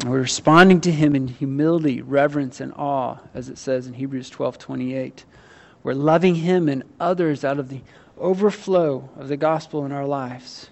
we're 0.04 0.20
responding 0.20 0.80
to 0.82 0.92
Him 0.92 1.14
in 1.14 1.28
humility, 1.28 2.00
reverence, 2.00 2.60
and 2.60 2.72
awe, 2.74 3.18
as 3.34 3.48
it 3.48 3.58
says 3.58 3.86
in 3.86 3.94
Hebrews 3.94 4.30
12 4.30 4.58
28. 4.58 5.24
We're 5.82 5.94
loving 5.94 6.36
Him 6.36 6.68
and 6.68 6.84
others 6.98 7.44
out 7.44 7.58
of 7.58 7.68
the 7.68 7.82
overflow 8.18 9.08
of 9.16 9.28
the 9.28 9.36
gospel 9.36 9.84
in 9.84 9.92
our 9.92 10.06
lives. 10.06 10.70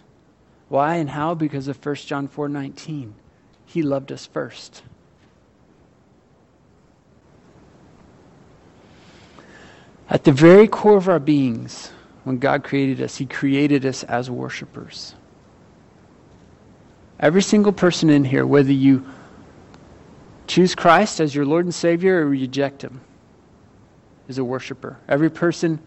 Why 0.68 0.96
and 0.96 1.10
how? 1.10 1.34
Because 1.34 1.68
of 1.68 1.84
1 1.84 1.94
John 1.96 2.28
4 2.28 2.48
19. 2.48 3.14
He 3.66 3.82
loved 3.82 4.12
us 4.12 4.26
first. 4.26 4.82
At 10.10 10.24
the 10.24 10.32
very 10.32 10.66
core 10.66 10.96
of 10.96 11.08
our 11.08 11.18
beings, 11.18 11.90
when 12.24 12.38
God 12.38 12.64
created 12.64 13.00
us, 13.00 13.16
He 13.16 13.26
created 13.26 13.86
us 13.86 14.04
as 14.04 14.30
worshipers. 14.30 15.14
Every 17.20 17.42
single 17.42 17.72
person 17.72 18.10
in 18.10 18.24
here, 18.24 18.46
whether 18.46 18.72
you 18.72 19.06
choose 20.46 20.74
Christ 20.74 21.20
as 21.20 21.34
your 21.34 21.46
Lord 21.46 21.64
and 21.64 21.74
Savior 21.74 22.20
or 22.20 22.26
reject 22.26 22.82
Him, 22.82 23.00
is 24.28 24.38
a 24.38 24.44
worshiper. 24.44 24.98
Every 25.08 25.30
person 25.30 25.80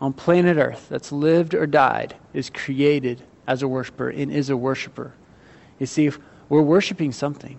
on 0.00 0.12
planet 0.12 0.56
Earth 0.56 0.88
that's 0.88 1.12
lived 1.12 1.54
or 1.54 1.66
died 1.66 2.16
is 2.34 2.50
created 2.50 3.22
as 3.46 3.62
a 3.62 3.68
worshiper 3.68 4.08
and 4.08 4.32
is 4.32 4.50
a 4.50 4.56
worshiper. 4.56 5.12
You 5.78 5.86
see, 5.86 6.06
if 6.06 6.18
we're 6.48 6.62
worshiping 6.62 7.12
something. 7.12 7.58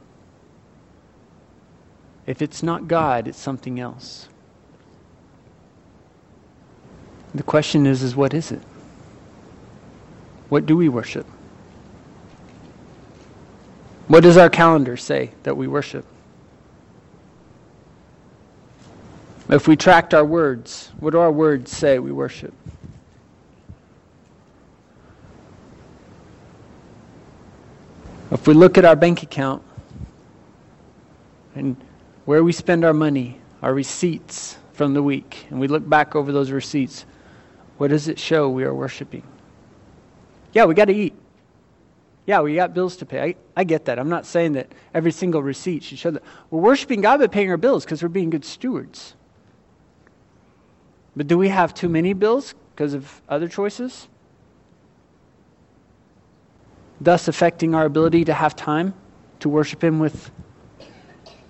If 2.26 2.42
it's 2.42 2.62
not 2.62 2.88
God, 2.88 3.28
it's 3.28 3.40
something 3.40 3.80
else. 3.80 4.28
The 7.38 7.44
question 7.44 7.86
is, 7.86 8.02
is 8.02 8.16
what 8.16 8.34
is 8.34 8.52
it? 8.52 8.62
What 10.50 10.66
do 10.66 10.76
we 10.76 10.90
worship? 10.90 11.28
What 14.08 14.24
does 14.24 14.38
our 14.38 14.50
calendar 14.50 14.98
say 14.98 15.30
that 15.44 15.56
we 15.56 15.68
worship? 15.68 16.04
If 19.50 19.68
we 19.68 19.76
tracked 19.76 20.16
our 20.16 20.26
words, 20.26 20.92
what 21.00 21.12
do 21.12 21.20
our 21.20 21.32
words 21.32 21.72
say 21.72 22.00
we 22.00 22.12
worship? 22.12 22.56
If 28.32 28.48
we 28.48 28.56
look 28.56 28.80
at 28.80 28.84
our 28.84 28.96
bank 28.96 29.22
account 29.22 29.62
and 31.54 31.78
where 32.26 32.44
we 32.44 32.52
spend 32.52 32.84
our 32.84 32.94
money, 32.94 33.40
our 33.62 33.76
receipts 33.76 34.58
from 34.74 34.96
the 34.96 35.04
week, 35.04 35.46
and 35.52 35.60
we 35.60 35.68
look 35.68 35.88
back 35.88 36.16
over 36.16 36.32
those 36.32 36.50
receipts, 36.50 37.06
what 37.78 37.90
does 37.90 38.08
it 38.08 38.20
show 38.20 38.50
we 38.50 38.64
are 38.64 38.74
worshiping? 38.74 39.24
Yeah, 40.54 40.66
we 40.66 40.74
got 40.74 40.86
to 40.86 40.94
eat. 40.94 41.14
Yeah, 42.26 42.42
we 42.42 42.56
got 42.56 42.74
bills 42.74 42.98
to 42.98 43.06
pay. 43.06 43.22
I, 43.22 43.36
I 43.56 43.64
get 43.64 43.86
that. 43.86 44.00
I'm 44.00 44.10
not 44.10 44.26
saying 44.26 44.54
that 44.54 44.72
every 44.94 45.12
single 45.12 45.42
receipt 45.42 45.84
should 45.84 45.98
show 45.98 46.12
that. 46.12 46.24
We're 46.50 46.60
worshiping 46.60 47.02
God 47.02 47.20
by 47.20 47.28
paying 47.28 47.50
our 47.50 47.58
bills 47.58 47.86
because 47.86 48.04
we're 48.04 48.10
being 48.10 48.30
good 48.30 48.44
stewards. 48.44 49.16
But 51.16 51.28
do 51.28 51.38
we 51.38 51.48
have 51.50 51.74
too 51.74 51.88
many 51.88 52.14
bills 52.14 52.54
because 52.76 52.94
of 52.94 53.22
other 53.30 53.48
choices? 53.48 54.08
Thus 57.00 57.28
affecting 57.28 57.76
our 57.76 57.86
ability 57.86 58.26
to 58.26 58.34
have 58.34 58.56
time 58.56 58.94
to 59.40 59.50
worship 59.50 59.84
Him 59.84 60.00
with 60.00 60.32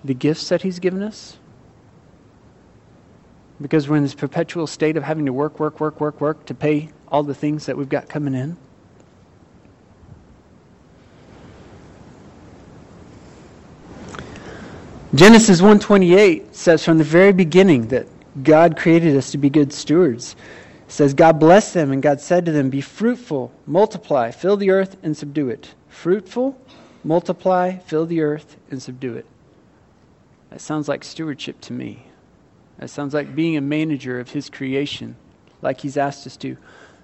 the 0.04 0.14
gifts 0.14 0.48
that 0.50 0.62
He's 0.62 0.78
given 0.78 1.02
us? 1.02 1.37
Because 3.60 3.88
we're 3.88 3.96
in 3.96 4.04
this 4.04 4.14
perpetual 4.14 4.66
state 4.66 4.96
of 4.96 5.02
having 5.02 5.26
to 5.26 5.32
work, 5.32 5.58
work, 5.58 5.80
work, 5.80 6.00
work, 6.00 6.20
work 6.20 6.46
to 6.46 6.54
pay 6.54 6.90
all 7.08 7.22
the 7.22 7.34
things 7.34 7.66
that 7.66 7.76
we've 7.76 7.88
got 7.88 8.08
coming 8.08 8.34
in. 8.34 8.56
Genesis 15.14 15.60
1:28 15.62 16.54
says 16.54 16.84
from 16.84 16.98
the 16.98 17.04
very 17.04 17.32
beginning 17.32 17.88
that 17.88 18.06
God 18.42 18.76
created 18.76 19.16
us 19.16 19.30
to 19.32 19.38
be 19.38 19.48
good 19.48 19.72
stewards. 19.72 20.36
It 20.86 20.92
says 20.92 21.14
God 21.14 21.40
blessed 21.40 21.74
them 21.74 21.90
and 21.90 22.02
God 22.02 22.20
said 22.20 22.44
to 22.44 22.52
them, 22.52 22.68
"Be 22.68 22.82
fruitful, 22.82 23.50
multiply, 23.66 24.30
fill 24.30 24.56
the 24.56 24.70
earth 24.70 24.96
and 25.02 25.16
subdue 25.16 25.48
it." 25.48 25.74
Fruitful, 25.88 26.56
multiply, 27.02 27.78
fill 27.78 28.04
the 28.04 28.20
earth 28.20 28.56
and 28.70 28.82
subdue 28.82 29.14
it. 29.14 29.26
That 30.50 30.60
sounds 30.60 30.88
like 30.88 31.02
stewardship 31.02 31.60
to 31.62 31.72
me. 31.72 32.07
That 32.78 32.90
sounds 32.90 33.12
like 33.12 33.34
being 33.34 33.56
a 33.56 33.60
manager 33.60 34.20
of 34.20 34.30
his 34.30 34.48
creation, 34.48 35.16
like 35.62 35.80
he's 35.80 35.96
asked 35.96 36.26
us 36.26 36.36
to. 36.38 36.56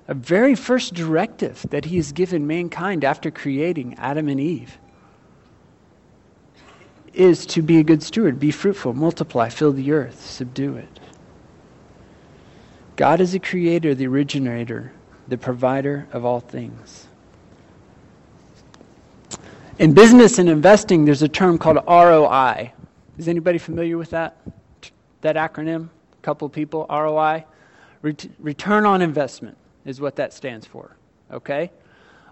A 0.06 0.14
very 0.14 0.54
first 0.54 0.94
directive 0.94 1.64
that 1.70 1.87
he 1.87 1.96
has 1.96 2.12
given 2.12 2.46
mankind 2.46 3.04
after 3.04 3.30
creating 3.30 3.94
Adam 3.98 4.28
and 4.28 4.38
Eve 4.38 4.78
is 7.12 7.46
to 7.46 7.62
be 7.62 7.78
a 7.78 7.82
good 7.82 8.02
steward, 8.02 8.38
be 8.38 8.50
fruitful, 8.50 8.92
multiply, 8.92 9.48
fill 9.48 9.72
the 9.72 9.92
earth, 9.92 10.20
subdue 10.20 10.76
it. 10.76 11.00
God 12.96 13.20
is 13.20 13.32
the 13.32 13.38
creator, 13.38 13.94
the 13.94 14.06
originator, 14.06 14.92
the 15.28 15.38
provider 15.38 16.06
of 16.12 16.24
all 16.24 16.40
things. 16.40 17.06
In 19.78 19.94
business 19.94 20.38
and 20.38 20.48
investing, 20.48 21.04
there's 21.04 21.22
a 21.22 21.28
term 21.28 21.58
called 21.58 21.78
ROI. 21.88 22.72
Is 23.18 23.26
anybody 23.26 23.58
familiar 23.58 23.96
with 23.96 24.10
that? 24.10 24.37
That 25.24 25.37
acronym? 25.37 25.88
A 26.12 26.22
couple 26.22 26.46
people, 26.50 26.84
ROI? 26.90 27.46
Ret- 28.02 28.28
return 28.38 28.84
on 28.84 29.00
investment 29.00 29.56
is 29.87 29.98
what 29.98 30.16
that 30.16 30.34
stands 30.34 30.66
for. 30.66 30.98
Okay? 31.32 31.70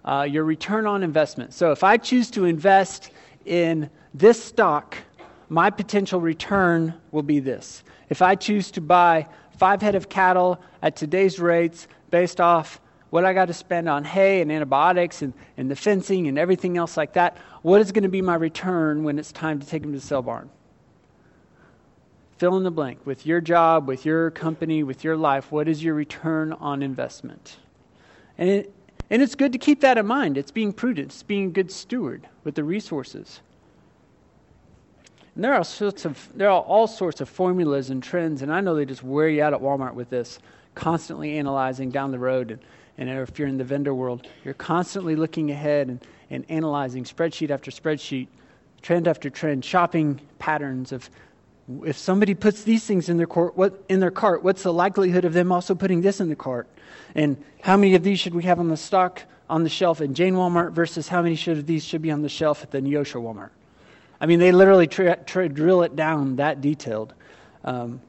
Uh, 0.05 0.26
your 0.28 0.44
return 0.44 0.87
on 0.87 1.02
investment. 1.02 1.55
So 1.55 1.72
if 1.72 1.83
I 1.83 1.96
choose 1.96 2.31
to 2.33 2.44
invest 2.44 3.11
in 3.46 3.88
this 4.12 4.44
stock, 4.44 4.98
my 5.48 5.70
potential 5.70 6.20
return 6.20 6.92
will 7.12 7.22
be 7.22 7.40
this. 7.40 7.83
If 8.11 8.20
I 8.20 8.35
choose 8.35 8.70
to 8.72 8.83
buy 8.83 9.26
five 9.57 9.81
head 9.81 9.94
of 9.94 10.11
cattle 10.11 10.61
at 10.83 10.94
today's 10.94 11.40
rates 11.40 11.88
based 12.11 12.42
off 12.42 12.78
what 13.09 13.24
I 13.24 13.33
got 13.33 13.46
to 13.46 13.55
spend 13.55 13.88
on 13.88 14.05
hay 14.05 14.42
and 14.42 14.52
antibiotics 14.52 15.22
and, 15.22 15.33
and 15.57 15.70
the 15.70 15.76
fencing 15.76 16.28
and 16.28 16.38
everything 16.38 16.76
else 16.76 16.98
like 16.98 17.14
that, 17.14 17.38
what 17.62 17.81
is 17.81 17.90
going 17.90 18.02
to 18.02 18.11
be 18.11 18.20
my 18.20 18.35
return 18.35 19.02
when 19.02 19.18
it's 19.18 19.33
time 19.33 19.61
to 19.61 19.66
take 19.66 19.81
them 19.81 19.92
to 19.92 19.98
the 19.98 20.05
sale 20.05 20.20
barn? 20.20 20.50
Fill 22.42 22.57
in 22.57 22.64
the 22.64 22.72
blank. 22.72 22.98
With 23.07 23.24
your 23.24 23.40
job, 23.40 23.87
with 23.87 24.05
your 24.05 24.33
company, 24.33 24.83
with 24.83 25.05
your 25.05 25.16
life, 25.16 25.52
what 25.52 25.68
is 25.68 25.85
your 25.85 25.94
return 25.94 26.52
on 26.52 26.83
investment? 26.83 27.59
And, 28.37 28.48
it, 28.48 28.74
and 29.11 29.22
it's 29.22 29.37
good 29.37 29.52
to 29.52 29.59
keep 29.59 29.83
that 29.83 29.96
in 29.96 30.07
mind. 30.07 30.37
It's 30.37 30.50
being 30.50 30.72
prudent, 30.72 31.12
it's 31.12 31.22
being 31.22 31.46
a 31.46 31.50
good 31.52 31.70
steward 31.70 32.26
with 32.42 32.57
the 32.57 32.64
resources. 32.64 33.38
And 35.37 35.44
there 35.44 35.55
are 35.55 35.62
sorts 35.62 36.05
of 36.05 36.31
there 36.35 36.50
are 36.50 36.61
all 36.62 36.88
sorts 36.88 37.20
of 37.20 37.28
formulas 37.28 37.90
and 37.90 38.02
trends, 38.02 38.42
and 38.42 38.52
I 38.52 38.61
know 38.61 38.74
they 38.74 38.87
just 38.87 39.05
wear 39.05 39.28
you 39.28 39.40
out 39.40 39.55
at 39.55 39.61
Walmart 39.61 39.94
with 39.94 40.11
this, 40.11 40.40
constantly 40.74 41.38
analyzing 41.38 41.90
down 41.90 42.11
the 42.11 42.18
road. 42.18 42.50
And, 42.50 42.61
and 43.09 43.20
if 43.20 43.38
you're 43.38 43.46
in 43.46 43.57
the 43.57 43.62
vendor 43.62 43.94
world, 43.94 44.26
you're 44.42 44.55
constantly 44.55 45.14
looking 45.14 45.52
ahead 45.52 45.87
and, 45.87 46.05
and 46.28 46.44
analyzing 46.48 47.05
spreadsheet 47.05 47.50
after 47.50 47.70
spreadsheet, 47.70 48.26
trend 48.83 49.07
after 49.07 49.31
trend, 49.31 49.64
shopping 49.64 50.20
patterns 50.40 50.90
of 50.90 51.09
if 51.85 51.96
somebody 51.96 52.35
puts 52.35 52.64
these 52.64 52.85
things 52.85 53.09
in 53.09 53.16
their 53.16 53.27
cart, 53.27 53.57
what 53.57 53.85
in 53.88 54.01
their 54.01 54.11
cart, 54.11 54.42
what's 54.42 54.62
the 54.62 54.72
likelihood 54.72 55.25
of 55.25 55.33
them 55.33 55.53
also 55.53 55.75
putting 55.75 56.01
this 56.01 56.20
in 56.20 56.29
the 56.29 56.37
cart? 56.37 56.66
And 57.14 57.42
how 57.61 57.77
many 57.77 57.94
of 57.94 58.03
these 58.03 58.18
should 58.18 58.35
we 58.35 58.42
have 58.44 58.59
on 58.59 58.68
the 58.68 58.77
stock 58.77 59.22
on 59.48 59.62
the 59.62 59.68
shelf 59.68 60.01
in 60.01 60.14
Jane 60.14 60.35
Walmart 60.35 60.72
versus 60.72 61.09
how 61.09 61.22
many 61.22 61.37
should 61.37 61.59
of 61.59 61.66
these 61.66 61.85
should 61.85 62.03
be 62.03 62.11
on 62.11 62.22
the 62.22 62.29
shelf 62.29 62.62
at 62.62 62.70
the 62.70 62.81
Neosho 62.81 63.22
Walmart? 63.22 63.51
I 64.20 64.27
mean, 64.27 64.38
they 64.38 64.53
literally 64.53 64.87
tra- 64.87 65.16
tra- 65.25 65.48
drill 65.48 65.83
it 65.83 65.94
down 65.96 66.37
that 66.37 66.61
detailed. 66.61 67.12
Um, 67.64 68.01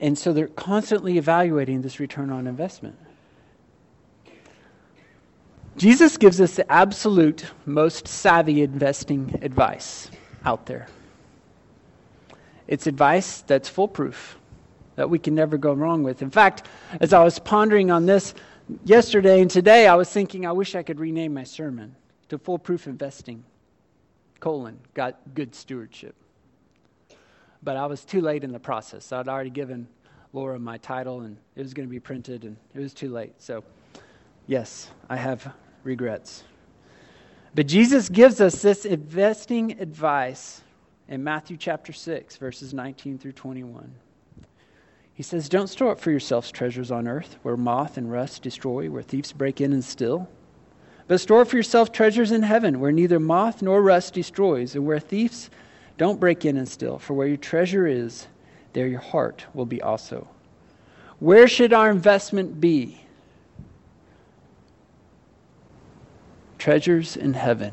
and 0.00 0.16
so 0.16 0.32
they're 0.32 0.48
constantly 0.48 1.18
evaluating 1.18 1.82
this 1.82 2.00
return 2.00 2.30
on 2.30 2.46
investment. 2.46 2.96
Jesus 5.76 6.16
gives 6.16 6.40
us 6.40 6.54
the 6.54 6.70
absolute 6.70 7.46
most 7.66 8.06
savvy 8.06 8.62
investing 8.62 9.38
advice 9.42 10.10
out 10.44 10.66
there. 10.66 10.86
It's 12.66 12.86
advice 12.86 13.42
that's 13.42 13.68
foolproof, 13.68 14.38
that 14.96 15.10
we 15.10 15.18
can 15.18 15.34
never 15.34 15.58
go 15.58 15.72
wrong 15.72 16.02
with. 16.02 16.22
In 16.22 16.30
fact, 16.30 16.66
as 17.00 17.12
I 17.12 17.22
was 17.22 17.38
pondering 17.38 17.90
on 17.90 18.06
this 18.06 18.34
yesterday 18.84 19.40
and 19.40 19.50
today, 19.50 19.86
I 19.86 19.94
was 19.94 20.08
thinking 20.10 20.46
I 20.46 20.52
wish 20.52 20.74
I 20.74 20.82
could 20.82 20.98
rename 20.98 21.34
my 21.34 21.44
sermon 21.44 21.94
to 22.28 22.38
Foolproof 22.38 22.86
Investing 22.86 23.44
colon, 24.44 24.78
got 24.92 25.16
good 25.34 25.54
stewardship. 25.54 26.14
But 27.62 27.78
I 27.78 27.86
was 27.86 28.04
too 28.04 28.20
late 28.20 28.44
in 28.44 28.52
the 28.52 28.60
process. 28.60 29.10
I'd 29.10 29.26
already 29.26 29.48
given 29.48 29.88
Laura 30.34 30.58
my 30.58 30.76
title, 30.76 31.22
and 31.22 31.38
it 31.56 31.62
was 31.62 31.72
going 31.72 31.88
to 31.88 31.90
be 31.90 31.98
printed, 31.98 32.44
and 32.44 32.58
it 32.74 32.80
was 32.80 32.92
too 32.92 33.10
late. 33.10 33.32
So, 33.38 33.64
yes, 34.46 34.90
I 35.08 35.16
have 35.16 35.50
regrets. 35.82 36.42
But 37.54 37.68
Jesus 37.68 38.10
gives 38.10 38.38
us 38.42 38.60
this 38.60 38.84
investing 38.84 39.80
advice 39.80 40.60
in 41.08 41.22
Matthew 41.22 41.56
chapter 41.56 41.92
6, 41.92 42.36
verses 42.36 42.74
19 42.74 43.18
through 43.18 43.32
21. 43.32 43.94
He 45.12 45.22
says, 45.22 45.48
Don't 45.48 45.68
store 45.68 45.92
up 45.92 46.00
for 46.00 46.10
yourselves 46.10 46.50
treasures 46.50 46.90
on 46.90 47.06
earth 47.06 47.36
where 47.42 47.56
moth 47.56 47.96
and 47.96 48.10
rust 48.10 48.42
destroy, 48.42 48.90
where 48.90 49.02
thieves 49.02 49.32
break 49.32 49.60
in 49.60 49.72
and 49.72 49.84
steal 49.84 50.28
but 51.06 51.20
store 51.20 51.44
for 51.44 51.56
yourself 51.56 51.92
treasures 51.92 52.32
in 52.32 52.42
heaven, 52.42 52.80
where 52.80 52.92
neither 52.92 53.20
moth 53.20 53.60
nor 53.60 53.82
rust 53.82 54.14
destroys, 54.14 54.74
and 54.74 54.86
where 54.86 54.98
thieves 54.98 55.50
don't 55.98 56.18
break 56.18 56.44
in 56.44 56.56
and 56.56 56.68
steal. 56.68 56.98
For 56.98 57.12
where 57.12 57.26
your 57.26 57.36
treasure 57.36 57.86
is, 57.86 58.26
there 58.72 58.86
your 58.86 59.00
heart 59.00 59.44
will 59.52 59.66
be 59.66 59.82
also. 59.82 60.26
Where 61.18 61.46
should 61.46 61.72
our 61.72 61.90
investment 61.90 62.60
be? 62.60 63.00
Treasures 66.58 67.16
in 67.16 67.34
heaven. 67.34 67.72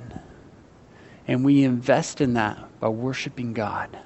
And 1.28 1.46
we 1.46 1.64
invest 1.64 2.20
in 2.20 2.34
that 2.34 2.58
by 2.82 2.90
worshiping 2.90 3.54
God, 3.54 3.98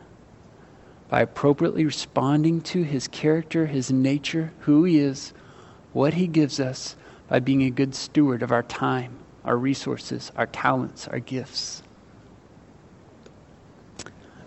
by 1.10 1.22
appropriately 1.22 1.86
responding 1.86 2.62
to 2.62 2.84
His 2.84 3.08
character, 3.08 3.66
His 3.66 3.92
nature, 3.92 4.52
who 4.60 4.84
He 4.84 5.00
is, 5.00 5.34
what 5.94 6.14
He 6.14 6.28
gives 6.28 6.60
us 6.60 6.96
by 7.28 7.40
being 7.40 7.64
a 7.64 7.72
good 7.72 7.96
steward 7.96 8.44
of 8.44 8.52
our 8.52 8.64
time, 8.64 9.18
our 9.46 9.58
resources, 9.58 10.32
our 10.36 10.46
talents, 10.46 11.08
our 11.08 11.20
gifts. 11.20 11.82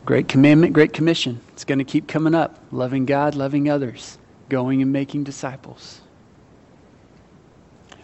Great 0.04 0.28
commandment, 0.28 0.74
great 0.74 0.92
commission. 0.92 1.40
It's 1.52 1.64
going 1.64 1.78
to 1.78 1.84
keep 1.84 2.06
coming 2.06 2.34
up. 2.34 2.58
Loving 2.70 3.06
God, 3.06 3.34
loving 3.34 3.68
others, 3.68 4.18
going 4.48 4.82
and 4.82 4.92
making 4.92 5.24
disciples. 5.24 6.00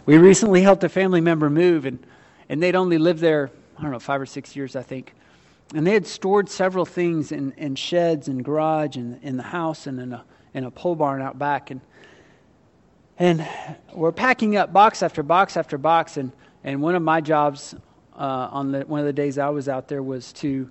We 0.05 0.17
recently 0.17 0.61
helped 0.61 0.83
a 0.83 0.89
family 0.89 1.21
member 1.21 1.49
move, 1.49 1.85
and, 1.85 1.97
and 2.49 2.61
they'd 2.61 2.75
only 2.75 2.97
lived 2.97 3.21
there, 3.21 3.51
I 3.77 3.81
don't 3.81 3.91
know, 3.91 3.99
five 3.99 4.21
or 4.21 4.25
six 4.25 4.55
years, 4.55 4.75
I 4.75 4.83
think. 4.83 5.13
And 5.73 5.85
they 5.85 5.93
had 5.93 6.05
stored 6.05 6.47
several 6.49 6.85
things 6.85 7.31
in, 7.31 7.51
in 7.53 7.75
sheds 7.75 8.27
and 8.27 8.45
garage 8.45 8.97
and 8.97 9.21
in 9.23 9.37
the 9.37 9.43
house 9.43 9.87
and 9.87 9.99
in 9.99 10.13
a, 10.13 10.23
in 10.53 10.63
a 10.63 10.71
pole 10.71 10.95
barn 10.95 11.21
out 11.21 11.39
back. 11.39 11.71
And 11.71 11.81
and 13.17 13.47
we're 13.93 14.11
packing 14.11 14.57
up 14.57 14.73
box 14.73 15.01
after 15.01 15.23
box 15.23 15.55
after 15.55 15.77
box. 15.77 16.17
And, 16.17 16.31
and 16.63 16.81
one 16.81 16.95
of 16.95 17.01
my 17.01 17.21
jobs 17.21 17.73
uh, 18.13 18.49
on 18.51 18.71
the, 18.71 18.81
one 18.81 18.99
of 18.99 19.05
the 19.05 19.13
days 19.13 19.37
I 19.37 19.49
was 19.49 19.69
out 19.69 19.87
there 19.87 20.03
was 20.03 20.33
to 20.33 20.69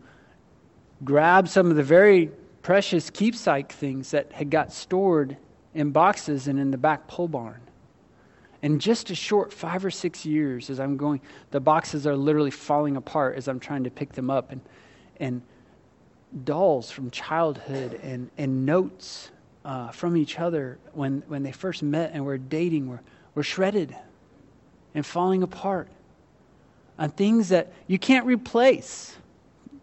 grab 1.05 1.49
some 1.49 1.71
of 1.71 1.77
the 1.77 1.83
very 1.83 2.31
precious 2.63 3.11
keepsake 3.11 3.73
things 3.73 4.11
that 4.11 4.33
had 4.33 4.51
got 4.51 4.73
stored 4.73 5.37
in 5.75 5.91
boxes 5.91 6.49
and 6.49 6.59
in 6.59 6.71
the 6.71 6.79
back 6.79 7.07
pole 7.09 7.29
barn. 7.29 7.61
In 8.63 8.79
just 8.79 9.11
a 9.11 9.15
short 9.15 9.53
five 9.53 9.85
or 9.85 9.91
six 9.91 10.25
years, 10.25 10.71
as 10.71 10.81
I'm 10.81 10.97
going, 10.97 11.21
the 11.51 11.61
boxes 11.61 12.07
are 12.07 12.17
literally 12.17 12.51
falling 12.51 12.97
apart 12.97 13.37
as 13.37 13.49
I'm 13.49 13.61
trying 13.61 13.85
to 13.85 13.91
pick 13.91 14.13
them 14.13 14.31
up. 14.31 14.53
And, 14.53 14.61
and 15.21 15.43
dolls 16.45 16.91
from 16.91 17.11
childhood 17.11 18.01
and, 18.03 18.31
and 18.37 18.67
notes 18.67 19.31
uh, 19.65 19.91
from 19.91 20.17
each 20.17 20.39
other 20.39 20.79
when, 20.93 21.23
when 21.29 21.43
they 21.43 21.53
first 21.53 21.83
met 21.83 22.11
and 22.13 22.25
were 22.25 22.39
dating 22.39 22.89
were, 22.89 23.01
were 23.35 23.43
shredded 23.43 23.97
and 24.95 25.05
falling 25.05 25.43
apart, 25.43 25.89
on 26.99 27.11
things 27.11 27.49
that 27.49 27.73
you 27.87 27.99
can't 27.99 28.27
replace. 28.27 29.17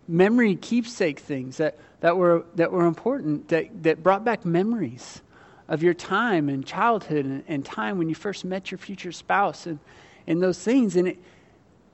Memory 0.08 0.56
keepsake 0.56 1.20
things 1.20 1.58
that, 1.58 1.78
that, 2.00 2.16
were, 2.16 2.46
that 2.56 2.72
were 2.72 2.86
important, 2.86 3.48
that, 3.50 3.84
that 3.84 4.02
brought 4.02 4.24
back 4.24 4.46
memories 4.46 5.22
of 5.68 5.84
your 5.84 5.94
time 5.94 6.50
and 6.50 6.66
childhood 6.66 7.26
and, 7.26 7.44
and 7.48 7.66
time 7.66 7.98
when 7.98 8.10
you 8.10 8.16
first 8.16 8.46
met 8.46 8.72
your 8.72 8.78
future 8.78 9.12
spouse 9.12 9.66
and, 9.66 9.80
and 10.28 10.42
those 10.42 10.60
things. 10.60 10.96
And, 10.96 11.10
it, 11.10 11.20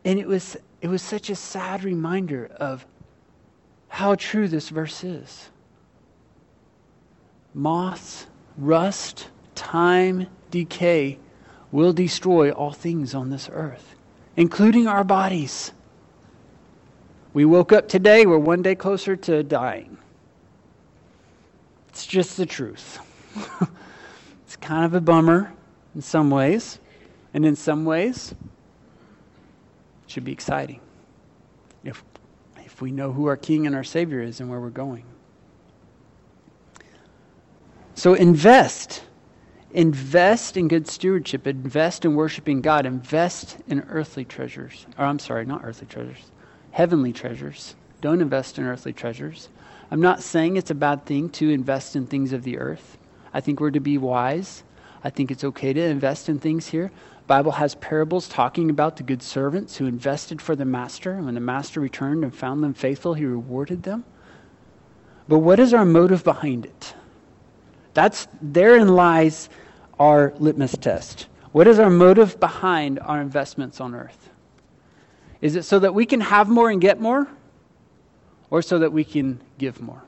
and 0.06 0.20
it, 0.20 0.28
was, 0.28 0.58
it 0.82 0.88
was 0.88 1.02
such 1.02 1.30
a 1.30 1.36
sad 1.36 1.84
reminder 1.84 2.48
of 2.60 2.86
how 3.88 4.16
true 4.16 4.48
this 4.48 4.70
verse 4.70 5.04
is. 5.04 5.50
Moths, 7.54 8.28
rust, 8.58 9.30
time, 9.56 10.28
decay 10.52 11.20
will 11.72 11.94
destroy 11.94 12.52
all 12.52 12.72
things 12.72 13.14
on 13.14 13.30
this 13.30 13.50
earth, 13.52 13.96
including 14.36 14.88
our 14.88 15.04
bodies. 15.04 15.72
We 17.34 17.46
woke 17.46 17.72
up 17.72 17.88
today, 17.88 18.26
we're 18.26 18.38
one 18.38 18.62
day 18.62 18.76
closer 18.76 19.16
to 19.16 19.44
dying. 19.44 19.98
It's 21.90 22.06
just 22.06 22.38
the 22.38 22.46
truth. 22.46 23.00
it's 24.46 24.56
kind 24.56 24.86
of 24.86 24.94
a 24.94 25.02
bummer 25.02 25.54
in 25.96 26.02
some 26.02 26.30
ways, 26.30 26.80
and 27.34 27.46
in 27.46 27.56
some 27.56 27.86
ways, 27.86 28.34
it 30.06 30.12
should 30.12 30.24
be 30.24 30.32
exciting 30.32 30.80
if, 31.84 32.04
if 32.78 32.82
we 32.84 32.92
know 32.92 33.12
who 33.12 33.26
our 33.26 33.36
King 33.36 33.66
and 33.66 33.76
our 33.76 33.84
Savior 33.84 34.22
is 34.22 34.40
and 34.40 34.52
where 34.52 34.60
we're 34.60 34.70
going. 34.70 35.04
So 37.96 38.14
invest. 38.14 39.02
Invest 39.74 40.58
in 40.58 40.68
good 40.68 40.88
stewardship. 40.88 41.48
Invest 41.48 42.06
in 42.06 42.14
worshiping 42.14 42.62
God. 42.62 42.86
Invest 42.86 43.58
in 43.68 43.82
earthly 43.90 44.26
treasures. 44.26 44.86
Or 44.96 45.06
I'm 45.06 45.18
sorry, 45.18 45.44
not 45.44 45.62
earthly 45.64 45.88
treasures. 45.88 46.32
Heavenly 46.70 47.14
treasures. 47.14 47.74
Don't 48.02 48.22
invest 48.22 48.60
in 48.60 48.66
earthly 48.66 48.94
treasures. 48.94 49.50
I'm 49.90 50.02
not 50.02 50.22
saying 50.22 50.56
it's 50.56 50.70
a 50.70 50.76
bad 50.76 51.04
thing 51.04 51.30
to 51.32 51.50
invest 51.50 51.96
in 51.96 52.06
things 52.06 52.32
of 52.32 52.44
the 52.44 52.60
earth. 52.60 53.00
I 53.34 53.42
think 53.42 53.60
we're 53.60 53.72
to 53.72 53.80
be 53.80 53.98
wise. 53.98 54.62
I 55.04 55.10
think 55.10 55.32
it's 55.32 55.44
okay 55.44 55.74
to 55.74 55.82
invest 55.82 56.30
in 56.30 56.38
things 56.38 56.68
here. 56.68 56.92
Bible 57.28 57.52
has 57.52 57.76
parables 57.76 58.30
talking 58.30 58.70
about 58.70 58.96
the 58.96 59.04
good 59.04 59.22
servants 59.22 59.76
who 59.76 59.86
invested 59.86 60.42
for 60.42 60.56
the 60.56 60.64
master. 60.64 61.12
And 61.12 61.26
when 61.26 61.36
the 61.36 61.42
master 61.42 61.82
returned 61.82 62.24
and 62.24 62.34
found 62.34 62.64
them 62.64 62.74
faithful, 62.74 63.14
he 63.14 63.26
rewarded 63.26 63.84
them. 63.84 64.06
But 65.28 65.40
what 65.40 65.60
is 65.60 65.74
our 65.74 65.84
motive 65.84 66.24
behind 66.24 66.66
it? 66.66 66.96
That's 67.94 68.30
therein 68.42 68.88
lies 68.88 69.50
our 70.00 70.34
litmus 70.38 70.78
test. 70.80 71.28
What 71.52 71.68
is 71.68 71.80
our 71.80 71.90
motive 71.90 72.40
behind 72.40 73.00
our 73.00 73.20
investments 73.20 73.82
on 73.82 73.94
earth? 73.94 74.30
Is 75.42 75.56
it 75.58 75.64
so 75.64 75.80
that 75.80 75.94
we 75.94 76.06
can 76.06 76.22
have 76.22 76.48
more 76.48 76.70
and 76.70 76.80
get 76.80 77.02
more? 77.02 77.28
Or 78.50 78.62
so 78.62 78.80
that 78.80 78.94
we 78.94 79.04
can 79.04 79.42
give 79.58 79.82
more 79.82 80.02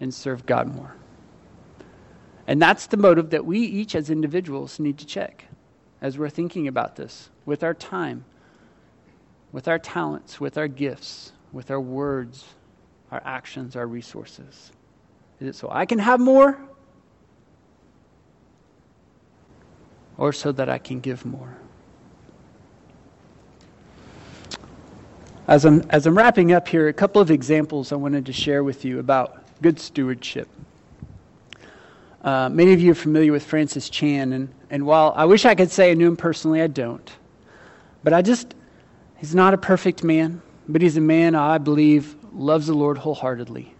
and 0.00 0.14
serve 0.14 0.46
God 0.46 0.74
more? 0.74 0.94
And 2.46 2.60
that's 2.60 2.86
the 2.86 2.96
motive 2.96 3.30
that 3.30 3.44
we 3.44 3.60
each 3.60 3.94
as 3.94 4.10
individuals 4.10 4.78
need 4.78 4.98
to 4.98 5.06
check 5.06 5.44
as 6.02 6.18
we're 6.18 6.28
thinking 6.28 6.68
about 6.68 6.96
this 6.96 7.30
with 7.46 7.64
our 7.64 7.72
time, 7.72 8.24
with 9.52 9.68
our 9.68 9.78
talents, 9.78 10.40
with 10.40 10.58
our 10.58 10.68
gifts, 10.68 11.32
with 11.52 11.70
our 11.70 11.80
words, 11.80 12.44
our 13.10 13.22
actions, 13.24 13.76
our 13.76 13.86
resources. 13.86 14.72
Is 15.40 15.48
it 15.48 15.54
so 15.54 15.68
I 15.70 15.86
can 15.86 15.98
have 15.98 16.20
more? 16.20 16.58
Or 20.18 20.32
so 20.32 20.52
that 20.52 20.68
I 20.68 20.78
can 20.78 21.00
give 21.00 21.24
more? 21.24 21.56
As 25.46 25.64
I'm, 25.64 25.82
as 25.90 26.06
I'm 26.06 26.16
wrapping 26.16 26.52
up 26.52 26.68
here, 26.68 26.88
a 26.88 26.92
couple 26.92 27.20
of 27.20 27.30
examples 27.30 27.92
I 27.92 27.96
wanted 27.96 28.26
to 28.26 28.32
share 28.32 28.64
with 28.64 28.84
you 28.84 28.98
about 28.98 29.42
good 29.60 29.78
stewardship. 29.78 30.48
Uh, 32.24 32.48
many 32.48 32.72
of 32.72 32.80
you 32.80 32.90
are 32.90 32.96
familiar 32.96 33.30
with 33.30 33.44
Francis 33.44 33.88
Chan, 33.88 34.32
and, 34.32 34.52
and 34.70 34.84
while 34.84 35.12
I 35.14 35.26
wish 35.26 35.44
I 35.44 35.54
could 35.54 35.70
say 35.70 35.92
I 35.92 35.94
knew 35.94 36.08
him 36.08 36.16
personally, 36.16 36.60
I 36.60 36.66
don't. 36.66 37.08
But 38.02 38.12
I 38.12 38.22
just, 38.22 38.56
he's 39.18 39.36
not 39.36 39.54
a 39.54 39.58
perfect 39.58 40.02
man, 40.02 40.42
but 40.66 40.82
he's 40.82 40.96
a 40.96 41.00
man 41.00 41.36
I 41.36 41.58
believe 41.58 42.16
loves 42.32 42.66
the 42.66 42.74
Lord 42.74 42.98
wholeheartedly 42.98 43.74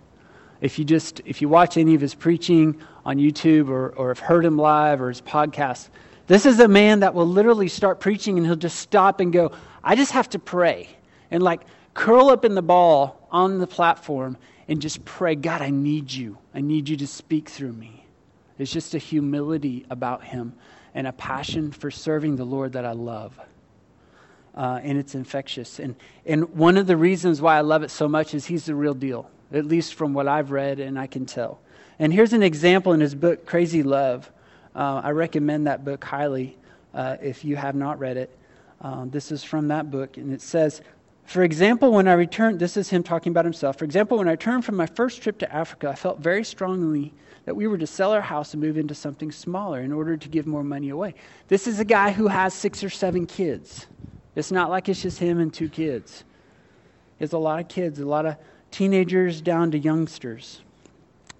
if 0.64 0.78
you 0.78 0.85
just 0.85 1.20
if 1.26 1.42
you 1.42 1.48
watch 1.48 1.76
any 1.76 1.94
of 1.94 2.00
his 2.00 2.14
preaching 2.14 2.80
on 3.04 3.18
YouTube 3.18 3.68
or, 3.68 3.90
or 3.90 4.09
have 4.09 4.18
heard 4.18 4.46
him 4.46 4.57
live 4.57 5.02
or 5.02 5.11
his 5.11 5.20
podcast, 5.20 5.90
this 6.26 6.46
is 6.46 6.59
a 6.59 6.66
man 6.66 7.00
that 7.00 7.12
will 7.12 7.26
literally 7.26 7.68
start 7.68 8.00
preaching 8.00 8.38
and 8.38 8.46
he'll 8.46 8.57
just 8.57 8.78
stop 8.78 9.20
and 9.20 9.30
go, 9.30 9.52
I 9.83 9.94
just 9.94 10.12
have 10.12 10.30
to 10.30 10.38
pray. 10.38 10.88
And 11.30 11.42
like 11.42 11.61
curl 11.92 12.30
up 12.30 12.46
in 12.46 12.54
the 12.54 12.62
ball 12.62 13.28
on 13.30 13.59
the 13.59 13.66
platform 13.66 14.38
and 14.66 14.80
just 14.80 15.04
pray, 15.04 15.35
God, 15.35 15.61
I 15.61 15.68
need 15.68 16.11
you. 16.11 16.38
I 16.54 16.62
need 16.62 16.88
you 16.88 16.96
to 16.96 17.07
speak 17.07 17.50
through 17.50 17.74
me. 17.74 18.03
It's 18.58 18.72
just 18.72 18.94
a 18.94 18.98
humility 18.98 19.84
about 19.90 20.24
him 20.24 20.54
and 20.94 21.06
a 21.06 21.12
passion 21.12 21.72
for 21.72 21.90
serving 21.90 22.36
the 22.36 22.44
Lord 22.44 22.74
that 22.74 22.84
I 22.84 22.92
love. 22.92 23.38
Uh, 24.54 24.80
and 24.82 24.98
it's 24.98 25.14
infectious. 25.14 25.80
And, 25.80 25.96
and 26.24 26.54
one 26.54 26.76
of 26.76 26.86
the 26.86 26.96
reasons 26.96 27.40
why 27.40 27.56
I 27.56 27.62
love 27.62 27.82
it 27.82 27.90
so 27.90 28.08
much 28.08 28.34
is 28.34 28.46
he's 28.46 28.66
the 28.66 28.74
real 28.74 28.94
deal 28.94 29.28
at 29.54 29.64
least 29.64 29.94
from 29.94 30.12
what 30.12 30.26
I've 30.28 30.50
read 30.50 30.80
and 30.80 30.98
I 30.98 31.06
can 31.06 31.26
tell. 31.26 31.60
And 31.98 32.12
here's 32.12 32.32
an 32.32 32.42
example 32.42 32.92
in 32.92 33.00
his 33.00 33.14
book, 33.14 33.46
Crazy 33.46 33.82
Love. 33.82 34.30
Uh, 34.74 35.00
I 35.04 35.10
recommend 35.10 35.68
that 35.68 35.84
book 35.84 36.02
highly 36.02 36.56
uh, 36.92 37.16
if 37.22 37.44
you 37.44 37.54
have 37.56 37.76
not 37.76 38.00
read 38.00 38.16
it. 38.16 38.36
Um, 38.80 39.10
this 39.10 39.30
is 39.30 39.44
from 39.44 39.68
that 39.68 39.90
book, 39.90 40.16
and 40.16 40.32
it 40.32 40.42
says, 40.42 40.82
for 41.24 41.42
example, 41.42 41.92
when 41.92 42.06
I 42.06 42.12
returned, 42.12 42.60
this 42.60 42.76
is 42.76 42.88
him 42.88 43.02
talking 43.02 43.30
about 43.30 43.44
himself. 43.44 43.78
For 43.78 43.84
example, 43.84 44.18
when 44.18 44.28
I 44.28 44.32
returned 44.32 44.64
from 44.64 44.76
my 44.76 44.87
first 44.87 45.22
trip 45.22 45.38
to 45.38 45.52
Africa, 45.52 45.88
I 45.88 45.94
felt 45.94 46.20
very 46.20 46.44
strongly 46.44 47.12
that 47.46 47.54
we 47.54 47.66
were 47.66 47.78
to 47.78 47.87
sell 47.87 48.12
our 48.12 48.20
house 48.20 48.54
and 48.54 48.62
move 48.62 48.76
into 48.76 48.94
something 48.94 49.32
smaller 49.32 49.80
in 49.80 49.92
order 49.92 50.16
to 50.16 50.28
give 50.28 50.46
more 50.46 50.64
money 50.64 50.90
away. 50.90 51.14
This 51.48 51.66
is 51.66 51.80
a 51.80 51.84
guy 51.84 52.10
who 52.10 52.28
has 52.28 52.54
six 52.54 52.84
or 52.84 52.90
seven 52.90 53.26
kids. 53.26 53.87
It's 54.34 54.50
not 54.50 54.70
like 54.70 54.88
it's 54.88 55.02
just 55.02 55.18
him 55.18 55.40
and 55.40 55.52
two 55.52 55.68
kids. 55.68 56.24
It's 57.20 57.32
a 57.32 57.38
lot 57.38 57.60
of 57.60 57.68
kids, 57.68 58.00
a 58.00 58.06
lot 58.06 58.26
of 58.26 58.37
teenagers 58.70 59.40
down 59.40 59.70
to 59.70 59.78
youngsters. 59.78 60.60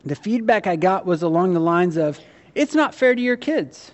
The 0.05 0.15
feedback 0.15 0.67
I 0.67 0.77
got 0.77 1.07
was 1.07 1.23
along 1.23 1.55
the 1.55 1.61
lines 1.61 1.97
of 1.97 2.21
it's 2.55 2.75
not 2.75 2.95
fair 2.95 3.15
to 3.15 3.21
your 3.21 3.37
kids. 3.37 3.91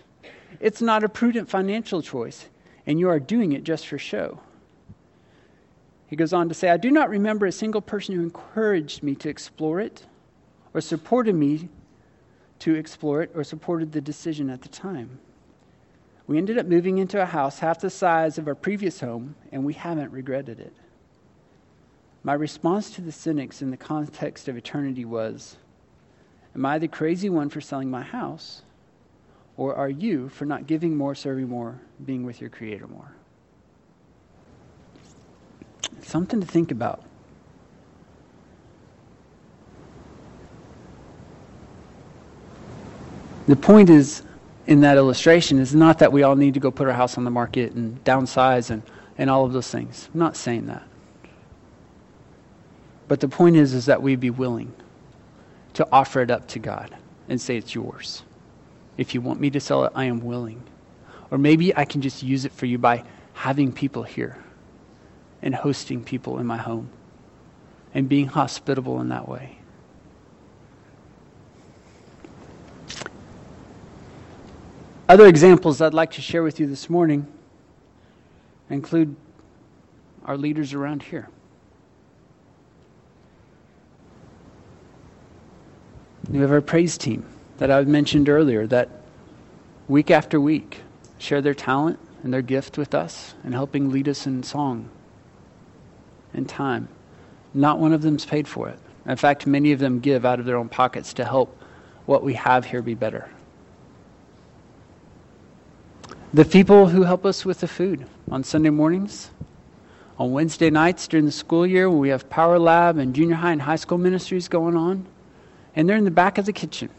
It's 0.60 0.82
not 0.82 1.04
a 1.04 1.08
prudent 1.08 1.48
financial 1.48 2.02
choice, 2.02 2.46
and 2.86 2.98
you 2.98 3.08
are 3.08 3.20
doing 3.20 3.52
it 3.52 3.64
just 3.64 3.86
for 3.86 3.98
show. 3.98 4.40
He 6.10 6.16
goes 6.16 6.32
on 6.32 6.48
to 6.48 6.54
say, 6.54 6.70
I 6.70 6.76
do 6.76 6.90
not 6.90 7.08
remember 7.08 7.46
a 7.46 7.52
single 7.52 7.80
person 7.80 8.16
who 8.16 8.22
encouraged 8.22 9.00
me 9.04 9.14
to 9.14 9.28
explore 9.28 9.78
it 9.78 10.04
or 10.74 10.80
supported 10.80 11.36
me 11.36 11.68
to 12.58 12.74
explore 12.74 13.22
it 13.22 13.30
or 13.32 13.44
supported 13.44 13.92
the 13.92 14.00
decision 14.00 14.50
at 14.50 14.60
the 14.60 14.68
time. 14.68 15.20
We 16.26 16.36
ended 16.36 16.58
up 16.58 16.66
moving 16.66 16.98
into 16.98 17.22
a 17.22 17.26
house 17.26 17.60
half 17.60 17.78
the 17.78 17.90
size 17.90 18.38
of 18.38 18.48
our 18.48 18.56
previous 18.56 18.98
home, 18.98 19.36
and 19.52 19.64
we 19.64 19.72
haven't 19.72 20.10
regretted 20.10 20.58
it. 20.58 20.74
My 22.24 22.34
response 22.34 22.90
to 22.96 23.02
the 23.02 23.12
cynics 23.12 23.62
in 23.62 23.70
the 23.70 23.76
context 23.76 24.48
of 24.48 24.56
eternity 24.56 25.04
was 25.04 25.58
Am 26.56 26.66
I 26.66 26.80
the 26.80 26.88
crazy 26.88 27.30
one 27.30 27.50
for 27.50 27.60
selling 27.60 27.88
my 27.88 28.02
house? 28.02 28.62
Or 29.56 29.76
are 29.76 29.88
you 29.88 30.28
for 30.28 30.44
not 30.44 30.66
giving 30.66 30.96
more, 30.96 31.14
serving 31.14 31.48
more, 31.48 31.80
being 32.04 32.24
with 32.24 32.40
your 32.40 32.50
Creator 32.50 32.88
more? 32.88 33.12
Something 36.02 36.40
to 36.40 36.46
think 36.46 36.70
about. 36.70 37.02
The 43.46 43.56
point 43.56 43.90
is, 43.90 44.22
in 44.66 44.80
that 44.82 44.96
illustration, 44.96 45.58
is 45.58 45.74
not 45.74 45.98
that 45.98 46.12
we 46.12 46.22
all 46.22 46.36
need 46.36 46.54
to 46.54 46.60
go 46.60 46.70
put 46.70 46.86
our 46.86 46.92
house 46.92 47.18
on 47.18 47.24
the 47.24 47.30
market 47.30 47.72
and 47.72 48.02
downsize 48.04 48.70
and, 48.70 48.82
and 49.18 49.28
all 49.28 49.44
of 49.44 49.52
those 49.52 49.68
things. 49.70 50.08
I'm 50.12 50.20
not 50.20 50.36
saying 50.36 50.66
that. 50.66 50.84
But 53.08 53.18
the 53.18 53.28
point 53.28 53.56
is, 53.56 53.74
is 53.74 53.86
that 53.86 54.02
we 54.02 54.14
be 54.14 54.30
willing 54.30 54.72
to 55.74 55.86
offer 55.90 56.20
it 56.20 56.30
up 56.30 56.46
to 56.48 56.58
God 56.60 56.94
and 57.28 57.40
say, 57.40 57.56
it's 57.56 57.74
yours. 57.74 58.22
If 58.96 59.14
you 59.14 59.20
want 59.20 59.40
me 59.40 59.50
to 59.50 59.60
sell 59.60 59.84
it, 59.84 59.92
I 59.96 60.04
am 60.04 60.20
willing. 60.20 60.62
Or 61.30 61.38
maybe 61.38 61.74
I 61.76 61.84
can 61.84 62.02
just 62.02 62.22
use 62.22 62.44
it 62.44 62.52
for 62.52 62.66
you 62.66 62.78
by 62.78 63.02
having 63.32 63.72
people 63.72 64.02
here 64.02 64.36
and 65.42 65.54
hosting 65.54 66.04
people 66.04 66.38
in 66.38 66.46
my 66.46 66.56
home 66.56 66.90
and 67.94 68.08
being 68.08 68.26
hospitable 68.26 69.00
in 69.00 69.08
that 69.08 69.28
way. 69.28 69.56
Other 75.08 75.26
examples 75.26 75.80
I'd 75.80 75.94
like 75.94 76.12
to 76.12 76.22
share 76.22 76.42
with 76.42 76.60
you 76.60 76.66
this 76.66 76.88
morning 76.88 77.26
include 78.68 79.16
our 80.24 80.36
leaders 80.36 80.72
around 80.72 81.02
here. 81.02 81.28
We 86.28 86.38
have 86.38 86.52
our 86.52 86.60
praise 86.60 86.96
team 86.96 87.26
that 87.58 87.72
I 87.72 87.82
mentioned 87.82 88.28
earlier 88.28 88.68
that 88.68 88.88
week 89.88 90.12
after 90.12 90.40
week 90.40 90.82
share 91.18 91.42
their 91.42 91.54
talent 91.54 91.98
and 92.22 92.32
their 92.32 92.42
gift 92.42 92.78
with 92.78 92.94
us 92.94 93.34
and 93.42 93.52
helping 93.52 93.90
lead 93.90 94.08
us 94.08 94.28
in 94.28 94.44
song 94.44 94.88
and 96.34 96.48
time. 96.48 96.88
Not 97.54 97.78
one 97.78 97.92
of 97.92 98.02
them's 98.02 98.24
paid 98.24 98.46
for 98.46 98.68
it. 98.68 98.78
In 99.06 99.16
fact, 99.16 99.46
many 99.46 99.72
of 99.72 99.78
them 99.78 100.00
give 100.00 100.24
out 100.24 100.40
of 100.40 100.46
their 100.46 100.56
own 100.56 100.68
pockets 100.68 101.14
to 101.14 101.24
help 101.24 101.56
what 102.06 102.22
we 102.22 102.34
have 102.34 102.64
here 102.64 102.82
be 102.82 102.94
better. 102.94 103.28
The 106.32 106.44
people 106.44 106.86
who 106.86 107.02
help 107.02 107.26
us 107.26 107.44
with 107.44 107.60
the 107.60 107.68
food 107.68 108.06
on 108.30 108.44
Sunday 108.44 108.70
mornings, 108.70 109.30
on 110.18 110.32
Wednesday 110.32 110.70
nights 110.70 111.08
during 111.08 111.26
the 111.26 111.32
school 111.32 111.66
year 111.66 111.88
when 111.88 111.98
we 111.98 112.10
have 112.10 112.28
Power 112.30 112.58
Lab 112.58 112.98
and 112.98 113.14
junior 113.14 113.34
high 113.34 113.52
and 113.52 113.62
high 113.62 113.76
school 113.76 113.98
ministries 113.98 114.48
going 114.48 114.76
on, 114.76 115.06
and 115.74 115.88
they're 115.88 115.96
in 115.96 116.04
the 116.04 116.10
back 116.10 116.38
of 116.38 116.46
the 116.46 116.52
kitchen. 116.52 116.90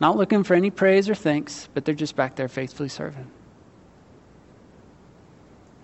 Not 0.00 0.16
looking 0.16 0.42
for 0.42 0.54
any 0.54 0.70
praise 0.70 1.08
or 1.08 1.14
thanks, 1.14 1.68
but 1.74 1.84
they're 1.84 1.94
just 1.94 2.16
back 2.16 2.34
there 2.34 2.48
faithfully 2.48 2.88
serving. 2.88 3.30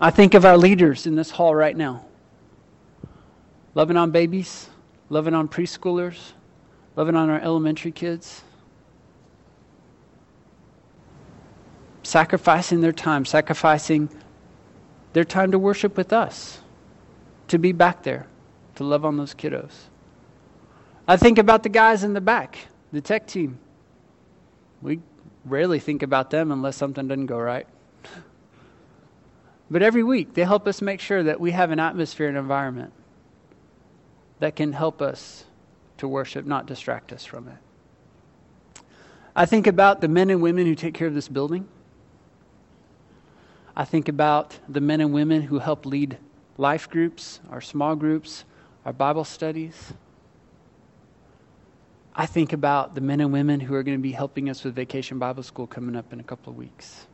I 0.03 0.11
think 0.11 0.33
of 0.33 0.43
our 0.43 0.57
leaders 0.57 1.07
in 1.07 1.15
this 1.15 1.31
hall 1.31 1.55
right 1.55 1.77
now 1.77 2.03
loving 3.73 3.95
on 3.95 4.11
babies, 4.11 4.69
loving 5.07 5.33
on 5.33 5.47
preschoolers, 5.47 6.33
loving 6.97 7.15
on 7.15 7.29
our 7.29 7.39
elementary 7.39 7.93
kids, 7.93 8.43
sacrificing 12.03 12.81
their 12.81 12.91
time, 12.91 13.23
sacrificing 13.23 14.09
their 15.13 15.23
time 15.23 15.51
to 15.53 15.57
worship 15.57 15.95
with 15.95 16.11
us, 16.11 16.59
to 17.47 17.57
be 17.57 17.71
back 17.71 18.03
there, 18.03 18.27
to 18.75 18.83
love 18.83 19.05
on 19.05 19.15
those 19.15 19.33
kiddos. 19.33 19.71
I 21.07 21.15
think 21.15 21.37
about 21.37 21.63
the 21.63 21.69
guys 21.69 22.03
in 22.03 22.11
the 22.11 22.19
back, 22.19 22.57
the 22.91 22.99
tech 22.99 23.25
team. 23.25 23.57
We 24.81 24.99
rarely 25.45 25.79
think 25.79 26.03
about 26.03 26.29
them 26.29 26.51
unless 26.51 26.75
something 26.75 27.07
doesn't 27.07 27.27
go 27.27 27.39
right. 27.39 27.67
But 29.73 29.81
every 29.81 30.03
week, 30.03 30.35
they 30.35 30.43
help 30.43 30.67
us 30.67 30.83
make 30.83 30.99
sure 30.99 31.23
that 31.23 31.39
we 31.39 31.49
have 31.49 31.71
an 31.71 31.79
atmosphere 31.79 32.27
and 32.27 32.37
environment 32.37 32.93
that 34.37 34.55
can 34.55 34.71
help 34.71 35.01
us 35.01 35.45
to 35.97 36.07
worship, 36.07 36.45
not 36.45 36.67
distract 36.67 37.11
us 37.11 37.25
from 37.25 37.47
it. 37.47 37.57
I 39.35 39.47
think 39.47 39.65
about 39.65 39.99
the 39.99 40.07
men 40.07 40.29
and 40.29 40.43
women 40.43 40.67
who 40.67 40.75
take 40.75 40.93
care 40.93 41.07
of 41.07 41.15
this 41.15 41.27
building. 41.27 41.67
I 43.75 43.83
think 43.83 44.09
about 44.09 44.59
the 44.69 44.79
men 44.79 45.01
and 45.01 45.11
women 45.11 45.41
who 45.41 45.57
help 45.57 45.87
lead 45.87 46.19
life 46.59 46.87
groups, 46.87 47.39
our 47.49 47.59
small 47.59 47.95
groups, 47.95 48.45
our 48.85 48.93
Bible 48.93 49.23
studies. 49.23 49.93
I 52.13 52.27
think 52.27 52.53
about 52.53 52.93
the 52.93 53.01
men 53.01 53.21
and 53.21 53.33
women 53.33 53.59
who 53.59 53.73
are 53.73 53.81
going 53.81 53.97
to 53.97 54.03
be 54.03 54.11
helping 54.11 54.51
us 54.51 54.63
with 54.63 54.75
Vacation 54.75 55.17
Bible 55.17 55.41
School 55.41 55.65
coming 55.65 55.95
up 55.95 56.13
in 56.13 56.19
a 56.19 56.23
couple 56.23 56.51
of 56.51 56.57
weeks. 56.57 57.07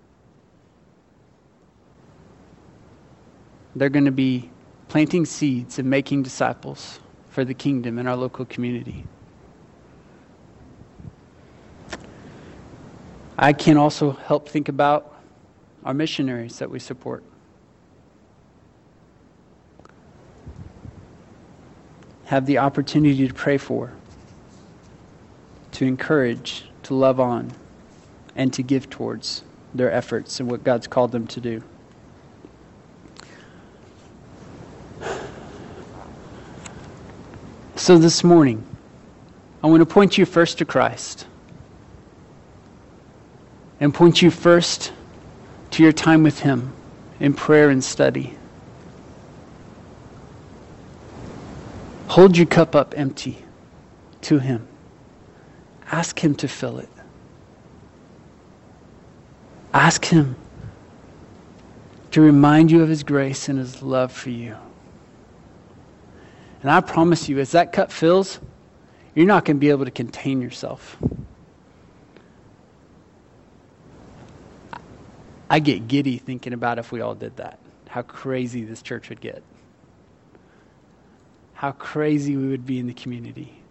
They're 3.76 3.89
going 3.89 4.05
to 4.05 4.11
be 4.11 4.49
planting 4.88 5.26
seeds 5.26 5.80
and 5.80 5.89
making 5.89 6.24
disciples 6.24 6.99
for 7.30 7.45
the 7.45 7.53
kingdom 7.53 7.99
in 7.99 8.07
our 8.07 8.15
local 8.15 8.45
community. 8.45 9.05
I 13.38 13.53
can 13.53 13.78
also 13.78 14.11
help 14.11 14.49
think 14.49 14.67
about 14.67 15.15
our 15.86 15.93
missionaries 15.93 16.59
that 16.59 16.70
we 16.70 16.80
support. 16.80 17.24
Have 22.26 22.45
the 22.45 22.57
opportunity 22.57 23.28
to 23.28 23.34
pray 23.34 23.57
for, 23.57 23.93
to 25.72 25.86
encourage, 25.86 26.65
to 26.84 26.93
love 26.93 27.20
on, 27.20 27.53
and 28.36 28.51
to 28.53 28.61
give 28.61 28.89
towards 28.89 29.43
their 29.74 29.91
efforts 29.91 30.39
and 30.39 30.51
what 30.51 30.63
God's 30.63 30.88
called 30.88 31.11
them 31.11 31.26
to 31.28 31.39
do. 31.39 31.63
So 37.89 37.97
this 37.97 38.23
morning, 38.23 38.63
I 39.63 39.67
want 39.67 39.81
to 39.81 39.85
point 39.87 40.15
you 40.15 40.23
first 40.23 40.59
to 40.59 40.65
Christ 40.65 41.25
and 43.79 43.91
point 43.91 44.21
you 44.21 44.29
first 44.29 44.93
to 45.71 45.81
your 45.81 45.91
time 45.91 46.21
with 46.21 46.41
Him 46.41 46.71
in 47.19 47.33
prayer 47.33 47.71
and 47.71 47.83
study. 47.83 48.37
Hold 52.09 52.37
your 52.37 52.45
cup 52.45 52.75
up 52.75 52.93
empty 52.95 53.43
to 54.21 54.37
Him. 54.37 54.67
Ask 55.91 56.23
Him 56.23 56.35
to 56.35 56.47
fill 56.47 56.77
it. 56.77 56.89
Ask 59.73 60.05
Him 60.05 60.35
to 62.11 62.21
remind 62.21 62.69
you 62.69 62.83
of 62.83 62.89
His 62.89 63.01
grace 63.01 63.49
and 63.49 63.57
His 63.57 63.81
love 63.81 64.11
for 64.11 64.29
you. 64.29 64.55
And 66.62 66.70
I 66.70 66.82
promise 66.82 67.30
you, 67.30 67.39
as 67.39 67.51
that 67.51 67.72
cup 67.72 67.91
fills, 67.91 68.39
you're 69.16 69.26
not 69.26 69.45
going 69.45 69.57
to 69.57 69.60
be 69.60 69.70
able 69.70 69.86
to 69.86 69.91
contain 69.91 70.41
yourself. 70.41 70.97
I 75.49 75.60
get 75.60 75.88
giddy 75.88 76.18
thinking 76.18 76.53
about 76.53 76.78
if 76.78 76.91
we 76.91 77.01
all 77.01 77.16
did 77.16 77.38
that, 77.38 77.60
how 77.88 78.01
crazy 78.01 78.64
this 78.64 78.82
church 78.82 79.10
would 79.10 79.22
get, 79.22 79.41
how 81.53 81.72
crazy 81.72 82.36
we 82.36 82.47
would 82.49 82.66
be 82.66 82.78
in 82.78 82.88
the 82.88 82.93
community 82.93 83.62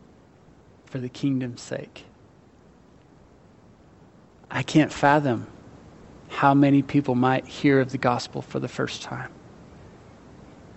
for 0.87 0.99
the 0.99 1.09
kingdom's 1.09 1.63
sake. 1.63 2.05
I 4.51 4.63
can't 4.63 4.93
fathom 4.93 5.47
how 6.29 6.53
many 6.53 6.83
people 6.83 7.15
might 7.15 7.47
hear 7.47 7.81
of 7.81 7.93
the 7.93 7.99
gospel 7.99 8.43
for 8.43 8.59
the 8.59 8.69
first 8.69 9.03
time, 9.03 9.31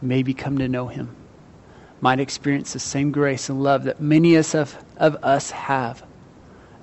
maybe 0.01 0.34
come 0.34 0.57
to 0.59 0.68
know 0.68 0.88
him 0.88 1.16
might 2.02 2.20
experience 2.20 2.74
the 2.74 2.80
same 2.80 3.12
grace 3.12 3.47
and 3.47 3.64
love 3.64 3.84
that 3.84 4.02
many 4.02 4.36
of, 4.36 4.84
of 4.97 5.16
us 5.24 5.52
have 5.52 6.04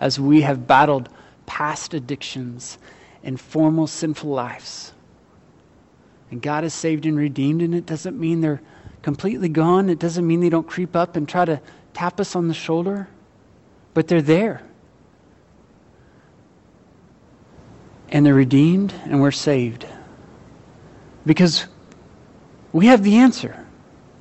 as 0.01 0.19
we 0.19 0.43
have 0.43 0.67
battled 0.67 1.09
past 1.45 1.93
addictions 1.93 2.79
and 3.25 3.39
formal 3.41 3.89
sinful 3.89 4.31
lives. 4.31 4.93
And 6.31 6.41
God 6.41 6.63
has 6.63 6.73
saved 6.73 7.05
and 7.05 7.19
redeemed, 7.19 7.63
and 7.63 7.75
it 7.75 7.85
doesn't 7.85 8.19
mean 8.19 8.41
they're 8.41 8.61
completely 9.03 9.49
gone. 9.49 9.89
It 9.89 9.99
doesn't 9.99 10.27
mean 10.27 10.41
they 10.41 10.51
don't 10.51 10.69
creep 10.69 10.95
up 10.95 11.17
and 11.17 11.29
try 11.29 11.45
to 11.45 11.61
tap 11.95 12.21
us 12.21 12.37
on 12.37 12.47
the 12.47 12.55
shoulder, 12.55 13.09
but 13.95 14.07
they're 14.07 14.23
there. 14.23 14.63
And 18.11 18.25
they're 18.25 18.35
redeemed, 18.35 18.95
and 19.05 19.21
we're 19.21 19.33
saved. 19.33 19.85
Because 21.27 21.67
we 22.73 22.87
have 22.87 23.03
the 23.03 23.17
answer 23.17 23.67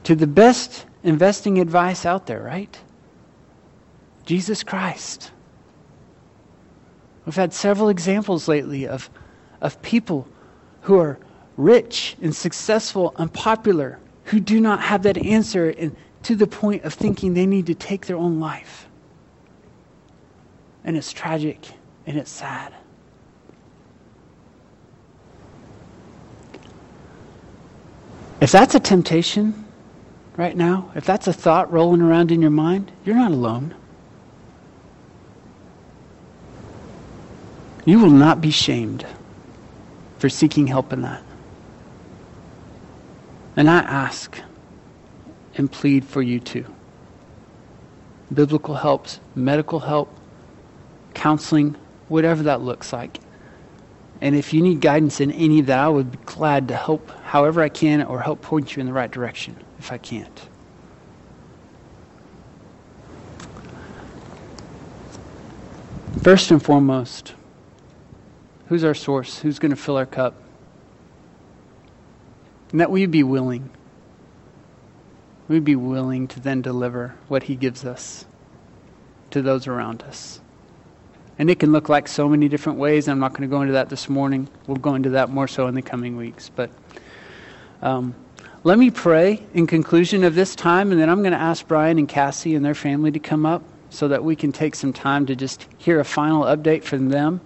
to 0.05 0.15
the 0.15 0.27
best 0.27 0.86
investing 1.03 1.59
advice 1.59 2.05
out 2.05 2.25
there, 2.27 2.41
right? 2.41 2.79
Jesus 4.25 4.63
Christ. 4.63 5.31
We've 7.25 7.35
had 7.35 7.53
several 7.53 7.89
examples 7.89 8.47
lately 8.47 8.87
of, 8.87 9.09
of 9.61 9.81
people 9.81 10.27
who 10.81 10.99
are 10.99 11.19
rich 11.57 12.15
and 12.21 12.35
successful 12.35 13.13
and 13.17 13.31
popular 13.33 13.99
who 14.25 14.39
do 14.39 14.61
not 14.61 14.81
have 14.81 15.03
that 15.03 15.17
answer 15.17 15.69
and 15.69 15.95
to 16.23 16.35
the 16.35 16.47
point 16.47 16.83
of 16.83 16.93
thinking 16.93 17.33
they 17.33 17.45
need 17.45 17.65
to 17.67 17.75
take 17.75 18.05
their 18.05 18.17
own 18.17 18.39
life. 18.39 18.87
And 20.83 20.97
it's 20.97 21.11
tragic 21.11 21.67
and 22.05 22.17
it's 22.17 22.31
sad. 22.31 22.73
If 28.39 28.51
that's 28.51 28.75
a 28.75 28.79
temptation, 28.79 29.65
right 30.37 30.55
now, 30.55 30.91
if 30.95 31.03
that's 31.03 31.27
a 31.27 31.33
thought 31.33 31.71
rolling 31.71 32.01
around 32.01 32.31
in 32.31 32.41
your 32.41 32.51
mind, 32.51 32.91
you're 33.03 33.15
not 33.15 33.31
alone. 33.31 33.75
You 37.85 37.99
will 37.99 38.11
not 38.11 38.39
be 38.39 38.51
shamed 38.51 39.05
for 40.19 40.29
seeking 40.29 40.67
help 40.67 40.93
in 40.93 41.01
that. 41.01 41.23
And 43.55 43.69
I 43.69 43.79
ask 43.79 44.39
and 45.55 45.71
plead 45.71 46.05
for 46.05 46.21
you 46.21 46.39
too. 46.39 46.65
Biblical 48.31 48.75
helps, 48.75 49.19
medical 49.35 49.79
help, 49.79 50.13
counseling, 51.15 51.75
whatever 52.09 52.43
that 52.43 52.61
looks 52.61 52.93
like. 52.93 53.19
And 54.21 54.35
if 54.35 54.53
you 54.53 54.61
need 54.61 54.81
guidance 54.81 55.21
in 55.21 55.31
any 55.31 55.59
of 55.59 55.67
that, 55.67 55.79
I 55.79 55.87
would 55.87 56.11
be 56.11 56.17
glad 56.25 56.67
to 56.67 56.75
help 56.75 57.09
however 57.23 57.61
I 57.61 57.69
can 57.69 58.03
or 58.03 58.21
help 58.21 58.41
point 58.41 58.75
you 58.75 58.81
in 58.81 58.85
the 58.85 58.93
right 58.93 59.09
direction 59.09 59.55
if 59.79 59.91
I 59.91 59.97
can't. 59.97 60.47
First 66.21 66.51
and 66.51 66.61
foremost, 66.61 67.33
who's 68.67 68.83
our 68.83 68.93
source? 68.93 69.39
Who's 69.39 69.59
going 69.59 69.69
to 69.69 69.77
fill 69.77 69.97
our 69.97 70.05
cup? 70.05 70.35
And 72.71 72.81
that 72.81 72.91
we 72.91 73.05
be 73.05 73.23
willing. 73.23 73.69
We'd 75.47 75.63
be 75.63 75.75
willing 75.75 76.27
to 76.29 76.39
then 76.39 76.61
deliver 76.61 77.15
what 77.27 77.43
He 77.43 77.55
gives 77.55 77.85
us 77.85 78.25
to 79.31 79.41
those 79.41 79.67
around 79.67 80.03
us. 80.03 80.41
And 81.39 81.49
it 81.49 81.59
can 81.59 81.71
look 81.71 81.87
like 81.87 82.07
so 82.07 82.27
many 82.27 82.49
different 82.49 82.79
ways. 82.79 83.07
I'm 83.07 83.19
not 83.19 83.31
going 83.31 83.43
to 83.43 83.47
go 83.47 83.61
into 83.61 83.73
that 83.73 83.89
this 83.89 84.09
morning. 84.09 84.49
We'll 84.65 84.77
go 84.77 84.95
into 84.95 85.11
that 85.11 85.29
more 85.29 85.47
so 85.47 85.67
in 85.67 85.75
the 85.75 85.81
coming 85.81 86.17
weeks. 86.17 86.49
But 86.49 86.71
um, 87.81 88.15
let 88.67 88.77
me 88.77 88.91
pray 88.91 89.41
in 89.53 89.65
conclusion 89.65 90.25
of 90.25 90.35
this 90.35 90.53
time, 90.53 90.91
and 90.91 90.99
then 90.99 91.09
I'm 91.09 91.21
going 91.21 91.31
to 91.31 91.39
ask 91.39 91.65
Brian 91.65 91.97
and 91.97 92.05
Cassie 92.05 92.53
and 92.53 92.65
their 92.65 92.75
family 92.75 93.11
to 93.11 93.19
come 93.19 93.45
up 93.45 93.63
so 93.89 94.09
that 94.09 94.25
we 94.25 94.35
can 94.35 94.51
take 94.51 94.75
some 94.75 94.91
time 94.91 95.25
to 95.27 95.37
just 95.37 95.65
hear 95.77 96.01
a 96.01 96.03
final 96.03 96.43
update 96.43 96.83
from 96.83 97.07
them 97.07 97.39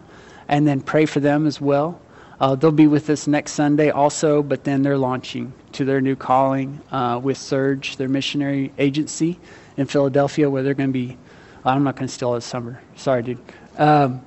and 0.47 0.67
then 0.67 0.81
pray 0.81 1.05
for 1.05 1.19
them 1.19 1.45
as 1.45 1.61
well. 1.61 2.01
Uh, 2.39 2.55
they'll 2.55 2.71
be 2.71 2.87
with 2.87 3.07
us 3.11 3.27
next 3.27 3.51
Sunday 3.51 3.91
also, 3.91 4.41
but 4.41 4.63
then 4.63 4.81
they're 4.81 4.97
launching 4.97 5.53
to 5.73 5.85
their 5.85 6.01
new 6.01 6.15
calling 6.15 6.81
uh, 6.91 7.19
with 7.21 7.37
Serge, 7.37 7.97
their 7.97 8.09
missionary 8.09 8.73
agency 8.79 9.37
in 9.77 9.85
Philadelphia, 9.85 10.49
where 10.49 10.63
they're 10.63 10.73
going 10.73 10.89
to 10.89 10.93
be. 11.07 11.19
I'm 11.63 11.83
not 11.83 11.97
going 11.97 12.07
to 12.07 12.13
steal 12.13 12.33
his 12.33 12.45
summer. 12.45 12.81
Sorry, 12.95 13.21
dude. 13.21 13.37
Um, 13.77 14.21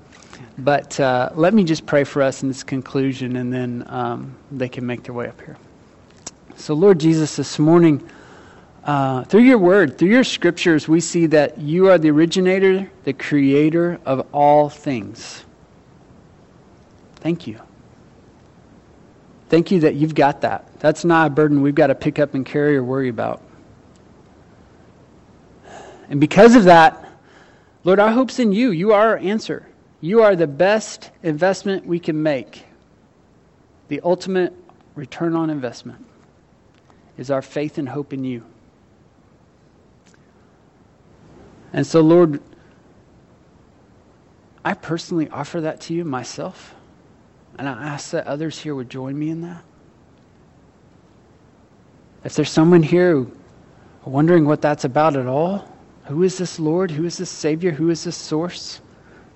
but 0.59 1.01
uh, 1.01 1.31
let 1.35 1.55
me 1.55 1.65
just 1.65 1.87
pray 1.87 2.05
for 2.05 2.23
us 2.23 2.45
in 2.45 2.49
this 2.49 2.63
conclusion, 2.63 3.35
and 3.35 3.53
then 3.53 3.85
um, 3.89 4.37
they 4.53 4.69
can 4.69 4.87
make 4.87 5.03
their 5.03 5.13
way 5.13 5.27
up 5.27 5.41
here. 5.41 5.57
So, 6.57 6.75
Lord 6.75 7.01
Jesus, 7.01 7.37
this 7.37 7.59
morning, 7.59 8.09
uh, 8.85 9.25
through 9.25 9.43
your 9.43 9.59
word, 9.59 9.99
through 9.99 10.11
your 10.11 10.25
scriptures, 10.25 10.87
we 10.87 11.01
see 11.01 11.27
that 11.27 11.59
you 11.59 11.89
are 11.89 11.99
the 11.99 12.11
originator, 12.11 12.91
the 13.05 13.13
creator 13.13 13.99
of 14.07 14.27
all 14.33 14.69
things. 14.69 15.45
Thank 17.17 17.47
you. 17.47 17.61
Thank 19.49 19.71
you 19.71 19.81
that 19.81 19.95
you've 19.95 20.15
got 20.15 20.43
that. 20.43 20.79
That's 20.79 21.05
not 21.05 21.27
a 21.29 21.31
burden 21.31 21.61
we've 21.61 21.75
got 21.75 21.89
to 21.89 21.95
pick 21.95 22.19
up 22.19 22.35
and 22.35 22.47
carry 22.47 22.77
or 22.77 22.85
worry 22.85 23.09
about. 23.09 23.43
And 26.09 26.21
because 26.21 26.55
of 26.55 26.65
that, 26.65 27.05
Lord, 27.83 27.99
our 27.99 28.11
hope's 28.11 28.39
in 28.39 28.53
you. 28.53 28.71
You 28.71 28.93
are 28.93 29.09
our 29.09 29.19
answer. 29.19 29.67
You 30.01 30.23
are 30.23 30.37
the 30.37 30.47
best 30.47 31.11
investment 31.23 31.87
we 31.87 31.99
can 31.99 32.23
make. 32.23 32.65
The 33.89 34.01
ultimate 34.03 34.55
return 34.95 35.35
on 35.35 35.51
investment 35.51 36.05
is 37.17 37.31
our 37.31 37.43
faith 37.43 37.79
and 37.79 37.89
hope 37.89 38.13
in 38.13 38.25
you. 38.25 38.45
And 41.73 41.87
so, 41.87 42.01
Lord, 42.01 42.41
I 44.65 44.75
personally 44.75 45.29
offer 45.29 45.61
that 45.63 45.81
to 45.83 45.95
you 45.95 46.05
myself. 46.05 46.75
And 47.59 47.69
I 47.69 47.73
ask 47.73 48.11
that 48.11 48.27
others 48.27 48.59
here 48.59 48.75
would 48.75 48.91
join 48.91 49.19
me 49.19 49.31
in 49.31 49.43
that. 49.43 49.63
If 52.25 52.35
there's 52.35 52.51
someone 52.51 52.83
here 52.83 53.27
wondering 54.05 54.47
what 54.47 54.63
that's 54.63 54.85
about 54.85 55.17
at 55.17 55.27
all, 55.27 55.69
who 56.05 56.23
is 56.23 56.39
this 56.39 56.59
Lord? 56.59 56.91
Who 56.91 57.05
is 57.05 57.19
this 57.19 57.31
Savior? 57.31 57.71
Who 57.71 57.91
is 57.91 58.05
this 58.05 58.17
source? 58.17 58.81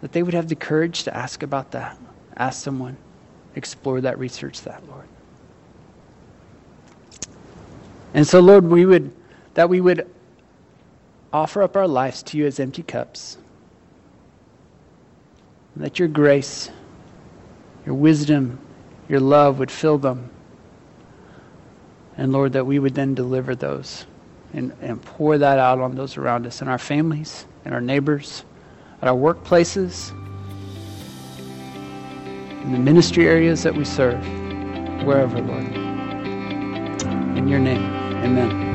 That 0.01 0.13
they 0.13 0.23
would 0.23 0.35
have 0.35 0.49
the 0.49 0.55
courage 0.55 1.05
to 1.05 1.17
ask 1.17 1.43
about 1.43 1.73
that. 1.73 1.99
Ask 2.37 2.63
someone. 2.63 2.97
Explore 3.57 4.01
that, 4.03 4.19
research 4.19 4.63
that, 4.63 4.87
Lord. 4.89 5.07
And 8.19 8.27
so, 8.27 8.41
Lord, 8.41 8.65
we 8.65 8.85
would 8.85 9.13
that 9.55 9.69
we 9.69 9.81
would 9.81 10.11
offer 11.33 11.63
up 11.63 11.77
our 11.77 11.87
lives 11.87 12.21
to 12.25 12.37
you 12.37 12.47
as 12.47 12.59
empty 12.59 12.83
cups. 12.83 13.39
And 15.77 15.85
that 15.85 16.01
your 16.01 16.09
grace, 16.09 16.69
your 17.87 17.95
wisdom, 17.95 18.59
your 19.09 19.21
love 19.21 19.61
would 19.61 19.71
fill 19.71 19.99
them. 19.99 20.31
And 22.17 22.33
Lord, 22.33 22.55
that 22.55 22.67
we 22.67 22.81
would 22.81 22.97
then 22.97 23.15
deliver 23.15 23.55
those 23.55 24.05
and, 24.53 24.73
and 24.83 25.01
pour 25.01 25.39
that 25.39 25.61
out 25.61 25.79
on 25.79 25.95
those 25.95 26.17
around 26.17 26.45
us 26.45 26.61
in 26.61 26.67
our 26.67 26.77
families, 26.77 27.47
in 27.65 27.73
our 27.73 27.81
neighbors, 27.81 28.45
at 29.01 29.07
our 29.07 29.15
workplaces, 29.15 30.11
in 32.65 32.73
the 32.73 32.81
ministry 32.81 33.29
areas 33.29 33.63
that 33.63 33.77
we 33.77 33.85
serve, 33.85 34.21
wherever, 35.07 35.41
Lord. 35.41 35.73
In 37.39 37.47
your 37.47 37.61
name, 37.61 38.08
amen. 38.25 38.68